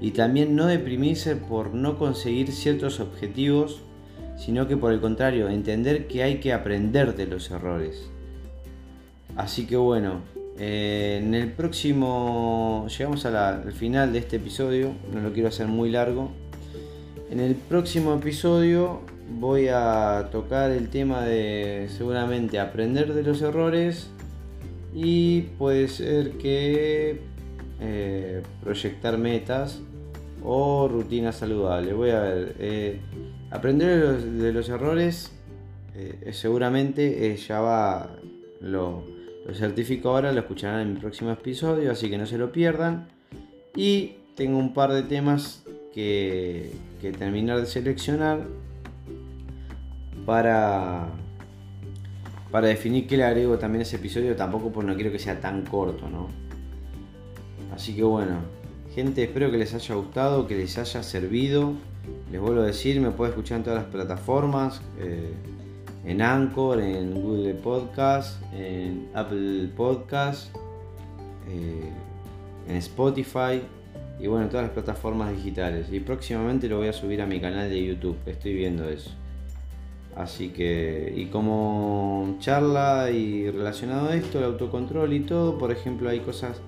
y 0.00 0.10
también 0.10 0.54
no 0.54 0.66
deprimirse 0.66 1.36
por 1.36 1.74
no 1.74 1.96
conseguir 1.96 2.52
ciertos 2.52 3.00
objetivos, 3.00 3.80
sino 4.36 4.68
que 4.68 4.76
por 4.76 4.92
el 4.92 5.00
contrario, 5.00 5.48
entender 5.48 6.06
que 6.06 6.22
hay 6.22 6.40
que 6.40 6.52
aprender 6.52 7.16
de 7.16 7.26
los 7.26 7.50
errores. 7.50 8.10
Así 9.36 9.66
que 9.66 9.76
bueno, 9.76 10.20
eh, 10.56 11.20
en 11.20 11.34
el 11.34 11.50
próximo, 11.50 12.86
llegamos 12.88 13.26
al 13.26 13.72
final 13.72 14.12
de 14.12 14.20
este 14.20 14.36
episodio, 14.36 14.92
no 15.12 15.20
lo 15.20 15.32
quiero 15.32 15.48
hacer 15.48 15.66
muy 15.66 15.90
largo. 15.90 16.30
En 17.30 17.40
el 17.40 17.56
próximo 17.56 18.14
episodio 18.14 19.00
voy 19.40 19.68
a 19.68 20.28
tocar 20.30 20.70
el 20.70 20.90
tema 20.90 21.22
de 21.22 21.88
seguramente 21.96 22.60
aprender 22.60 23.14
de 23.14 23.22
los 23.24 23.42
errores 23.42 24.10
y 24.94 25.42
puede 25.58 25.88
ser 25.88 26.32
que 26.32 27.20
eh, 27.80 28.42
proyectar 28.62 29.18
metas 29.18 29.80
o 30.44 30.86
rutinas 30.86 31.36
saludables. 31.36 31.96
Voy 31.96 32.10
a 32.10 32.20
ver, 32.20 32.54
eh, 32.60 33.00
aprender 33.50 34.18
de 34.18 34.52
los, 34.52 34.68
errores 34.68 35.32
seguramente 36.32 37.36
ya 37.36 37.60
va 37.60 38.16
lo 38.60 39.13
lo 39.46 39.54
certifico 39.54 40.10
ahora, 40.10 40.32
lo 40.32 40.40
escucharán 40.40 40.80
en 40.80 40.94
mi 40.94 41.00
próximo 41.00 41.30
episodio, 41.30 41.92
así 41.92 42.08
que 42.08 42.16
no 42.16 42.26
se 42.26 42.38
lo 42.38 42.50
pierdan. 42.50 43.08
Y 43.76 44.16
tengo 44.36 44.58
un 44.58 44.72
par 44.72 44.92
de 44.92 45.02
temas 45.02 45.64
que, 45.92 46.72
terminar 47.18 47.60
de 47.60 47.66
seleccionar 47.66 48.46
para, 50.24 51.08
para 52.50 52.68
definir 52.68 53.06
qué 53.06 53.18
le 53.18 53.24
agrego 53.24 53.58
también 53.58 53.80
a 53.80 53.82
ese 53.82 53.96
episodio, 53.96 54.34
tampoco 54.34 54.72
porque 54.72 54.90
no 54.90 54.94
quiero 54.94 55.12
que 55.12 55.18
sea 55.18 55.38
tan 55.40 55.62
corto, 55.66 56.08
¿no? 56.08 56.28
Así 57.74 57.94
que 57.94 58.02
bueno, 58.02 58.38
gente, 58.94 59.24
espero 59.24 59.50
que 59.50 59.58
les 59.58 59.74
haya 59.74 59.94
gustado, 59.94 60.46
que 60.46 60.56
les 60.56 60.78
haya 60.78 61.02
servido. 61.02 61.74
Les 62.30 62.40
vuelvo 62.40 62.62
a 62.62 62.66
decir, 62.66 63.00
me 63.00 63.10
pueden 63.10 63.32
escuchar 63.32 63.58
en 63.58 63.64
todas 63.64 63.82
las 63.82 63.92
plataformas. 63.92 64.80
Eh, 64.98 65.34
en 66.04 66.20
Anchor, 66.20 66.80
en 66.80 67.14
Google 67.14 67.54
Podcast, 67.54 68.42
en 68.54 69.08
Apple 69.14 69.68
Podcast, 69.76 70.54
eh, 71.48 71.90
en 72.68 72.76
Spotify 72.76 73.62
y 74.20 74.26
bueno, 74.26 74.44
en 74.44 74.50
todas 74.50 74.66
las 74.66 74.72
plataformas 74.72 75.34
digitales. 75.34 75.86
Y 75.90 76.00
próximamente 76.00 76.68
lo 76.68 76.78
voy 76.78 76.88
a 76.88 76.92
subir 76.92 77.22
a 77.22 77.26
mi 77.26 77.40
canal 77.40 77.70
de 77.70 77.84
YouTube, 77.84 78.16
estoy 78.26 78.54
viendo 78.54 78.88
eso. 78.88 79.10
Así 80.16 80.50
que, 80.50 81.12
y 81.16 81.26
como 81.26 82.36
charla 82.38 83.10
y 83.10 83.50
relacionado 83.50 84.10
a 84.10 84.14
esto, 84.14 84.38
el 84.38 84.44
autocontrol 84.44 85.12
y 85.12 85.20
todo, 85.20 85.58
por 85.58 85.72
ejemplo, 85.72 86.08
hay 86.08 86.20
cosas, 86.20 86.60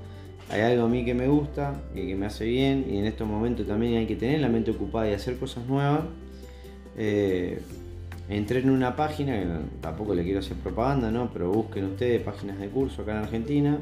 hay 0.50 0.62
algo 0.62 0.86
a 0.86 0.88
mí 0.88 1.04
que 1.04 1.14
me 1.14 1.28
gusta 1.28 1.80
y 1.94 2.08
que 2.08 2.16
me 2.16 2.26
hace 2.26 2.44
bien, 2.46 2.86
y 2.90 2.98
en 2.98 3.04
estos 3.04 3.28
momentos 3.28 3.66
también 3.66 3.98
hay 3.98 4.06
que 4.06 4.16
tener 4.16 4.40
la 4.40 4.48
mente 4.48 4.72
ocupada 4.72 5.08
y 5.08 5.12
hacer 5.12 5.38
cosas 5.38 5.64
nuevas. 5.66 6.00
Eh, 6.96 7.60
entré 8.28 8.60
en 8.60 8.70
una 8.70 8.96
página, 8.96 9.38
que 9.38 9.46
tampoco 9.80 10.14
le 10.14 10.24
quiero 10.24 10.40
hacer 10.40 10.56
propaganda, 10.56 11.10
¿no? 11.10 11.30
pero 11.32 11.50
busquen 11.50 11.84
ustedes 11.84 12.22
páginas 12.22 12.58
de 12.58 12.68
curso 12.68 13.02
acá 13.02 13.12
en 13.12 13.18
Argentina, 13.18 13.80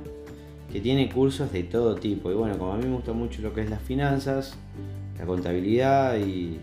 que 0.70 0.80
tiene 0.80 1.08
cursos 1.08 1.52
de 1.52 1.62
todo 1.62 1.94
tipo. 1.94 2.30
Y 2.30 2.34
bueno, 2.34 2.58
como 2.58 2.72
a 2.72 2.76
mí 2.76 2.84
me 2.86 2.94
gusta 2.94 3.12
mucho 3.12 3.40
lo 3.42 3.54
que 3.54 3.62
es 3.62 3.70
las 3.70 3.82
finanzas, 3.82 4.56
la 5.18 5.26
contabilidad 5.26 6.18
y, 6.18 6.60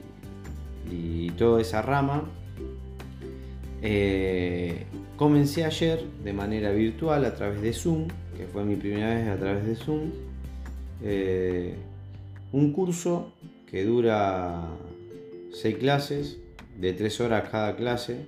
toda 1.37 1.61
esa 1.61 1.81
rama, 1.81 2.25
eh, 3.81 4.83
comencé 5.15 5.63
ayer 5.63 6.03
de 6.23 6.33
manera 6.33 6.71
virtual 6.71 7.23
a 7.23 7.33
través 7.33 7.61
de 7.61 7.71
Zoom, 7.71 8.07
que 8.37 8.45
fue 8.45 8.65
mi 8.65 8.75
primera 8.75 9.15
vez 9.15 9.29
a 9.29 9.37
través 9.37 9.65
de 9.65 9.75
Zoom, 9.75 10.11
eh, 11.01 11.75
un 12.51 12.73
curso 12.73 13.31
que 13.65 13.85
dura 13.85 14.67
seis 15.53 15.77
clases, 15.77 16.40
de 16.81 16.93
3 16.93 17.21
horas 17.21 17.49
cada 17.49 17.75
clase. 17.75 18.25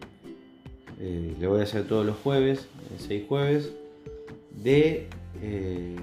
Eh, 1.00 1.34
le 1.40 1.48
voy 1.48 1.60
a 1.60 1.64
hacer 1.64 1.86
todos 1.88 2.06
los 2.06 2.16
jueves, 2.18 2.68
6 3.00 3.24
jueves, 3.28 3.74
de 4.52 5.08
eh, 5.42 5.96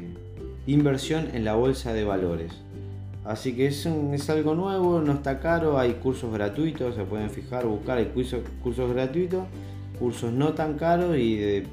inversión 0.66 1.28
en 1.32 1.44
la 1.44 1.54
bolsa 1.54 1.92
de 1.92 2.04
valores. 2.04 2.52
Así 3.24 3.54
que 3.54 3.66
es, 3.66 3.86
es, 3.86 4.30
algo 4.30 4.54
nuevo, 4.54 5.00
no 5.00 5.12
está 5.12 5.38
caro, 5.38 5.78
hay 5.78 5.92
cursos 5.94 6.32
gratuitos, 6.32 6.96
se 6.96 7.04
pueden 7.04 7.30
fijar, 7.30 7.66
buscar, 7.66 7.98
hay 7.98 8.06
cursos, 8.06 8.40
cursos 8.62 8.92
gratuitos, 8.92 9.44
cursos 9.98 10.32
no 10.32 10.54
tan 10.54 10.76
caros 10.76 11.16
y 11.16 11.36
de, 11.36 11.66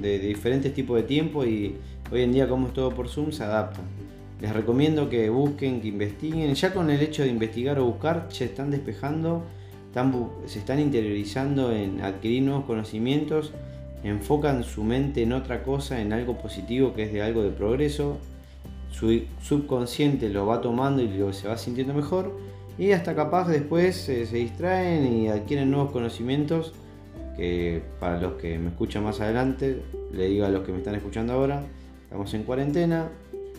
de, 0.00 0.18
diferentes 0.20 0.72
tipos 0.74 0.96
de 0.96 1.02
tiempo 1.02 1.44
y 1.44 1.74
hoy 2.12 2.22
en 2.22 2.32
día 2.32 2.48
como 2.48 2.68
es 2.68 2.74
todo 2.74 2.90
por 2.90 3.08
Zoom 3.08 3.32
se 3.32 3.42
adapta. 3.42 3.80
Les 4.40 4.52
recomiendo 4.52 5.08
que 5.08 5.30
busquen, 5.30 5.80
que 5.80 5.88
investiguen, 5.88 6.54
ya 6.54 6.72
con 6.74 6.90
el 6.90 7.00
hecho 7.00 7.22
de 7.22 7.30
investigar 7.30 7.78
o 7.78 7.86
buscar, 7.86 8.28
ya 8.28 8.44
están 8.44 8.70
despejando 8.70 9.42
se 10.46 10.58
están 10.58 10.80
interiorizando 10.80 11.72
en 11.72 12.02
adquirir 12.02 12.42
nuevos 12.42 12.64
conocimientos, 12.64 13.52
enfocan 14.02 14.64
su 14.64 14.82
mente 14.82 15.22
en 15.22 15.32
otra 15.32 15.62
cosa, 15.62 16.00
en 16.00 16.12
algo 16.12 16.36
positivo 16.36 16.94
que 16.94 17.04
es 17.04 17.12
de 17.12 17.22
algo 17.22 17.42
de 17.42 17.50
progreso, 17.50 18.18
su 18.90 19.22
subconsciente 19.42 20.28
lo 20.28 20.46
va 20.46 20.60
tomando 20.60 21.02
y 21.02 21.32
se 21.32 21.48
va 21.48 21.56
sintiendo 21.56 21.94
mejor 21.94 22.36
y 22.78 22.90
hasta 22.92 23.14
capaz 23.14 23.48
después 23.48 23.96
se 23.96 24.24
distraen 24.24 25.06
y 25.06 25.28
adquieren 25.28 25.70
nuevos 25.70 25.92
conocimientos 25.92 26.72
que 27.36 27.82
para 28.00 28.20
los 28.20 28.34
que 28.34 28.58
me 28.58 28.68
escuchan 28.68 29.04
más 29.04 29.20
adelante 29.20 29.82
le 30.12 30.26
digo 30.26 30.44
a 30.44 30.48
los 30.48 30.64
que 30.64 30.72
me 30.72 30.78
están 30.78 30.94
escuchando 30.94 31.32
ahora, 31.32 31.62
estamos 32.04 32.32
en 32.34 32.44
cuarentena, 32.44 33.08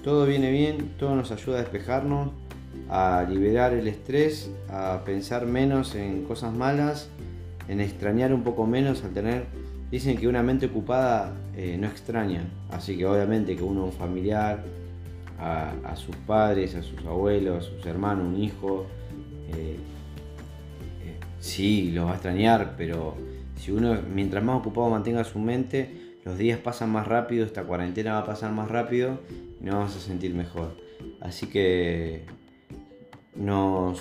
todo 0.04 0.26
viene 0.26 0.52
bien, 0.52 0.92
todo 0.98 1.16
nos 1.16 1.32
ayuda 1.32 1.58
a 1.58 1.62
despejarnos, 1.62 2.32
a 2.90 3.26
liberar 3.28 3.74
el 3.74 3.88
estrés, 3.88 4.52
a 4.70 5.02
pensar 5.06 5.46
menos 5.46 5.96
en 5.96 6.24
cosas 6.24 6.54
malas, 6.54 7.10
en 7.68 7.82
extrañar 7.82 8.34
un 8.34 8.44
poco 8.44 8.66
menos, 8.66 9.04
al 9.04 9.12
tener, 9.12 9.46
dicen 9.90 10.18
que 10.18 10.28
una 10.28 10.44
mente 10.44 10.68
ocupada 10.68 11.34
eh, 11.56 11.78
no 11.80 11.88
extraña, 11.88 12.44
así 12.70 12.98
que 12.98 13.06
obviamente 13.06 13.56
que 13.56 13.64
uno, 13.64 13.86
un 13.86 13.92
familiar, 13.92 14.64
a, 15.40 15.96
sus 15.96 16.16
padres, 16.16 16.76
a 16.76 16.84
sus 16.84 17.04
abuelos, 17.06 17.68
a 17.68 17.70
sus 17.70 17.86
hermanos, 17.86 18.26
un 18.26 18.42
hijo, 18.42 18.86
eh, 19.50 19.78
eh, 21.04 21.20
sí, 21.40 21.92
lo 21.92 22.06
va 22.06 22.12
a 22.12 22.14
extrañar, 22.16 22.76
pero 22.78 23.16
si 23.58 23.72
uno, 23.72 23.98
mientras 24.14 24.44
más 24.44 24.58
ocupado 24.58 24.90
mantenga 24.90 25.24
su 25.24 25.40
mente, 25.40 26.18
los 26.24 26.38
días 26.38 26.60
pasan 26.60 26.90
más 26.90 27.08
rápido, 27.08 27.46
esta 27.46 27.64
cuarentena 27.64 28.14
va 28.14 28.20
a 28.20 28.26
pasar 28.26 28.52
más 28.52 28.70
rápido 28.70 29.20
y 29.62 29.66
nos 29.66 29.76
vamos 29.76 29.96
a 29.96 30.00
sentir 30.00 30.34
mejor. 30.34 30.76
Así 31.22 31.48
que 31.48 32.26
nos 33.36 34.00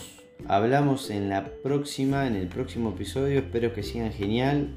hablamos 0.48 1.10
en 1.10 1.28
la 1.28 1.44
próxima, 1.62 2.26
en 2.26 2.36
el 2.36 2.48
próximo 2.48 2.90
episodio. 2.90 3.38
Espero 3.40 3.72
que 3.72 3.82
sigan 3.82 4.12
genial. 4.12 4.68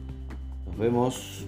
Nos 0.66 0.78
vemos. 0.78 1.46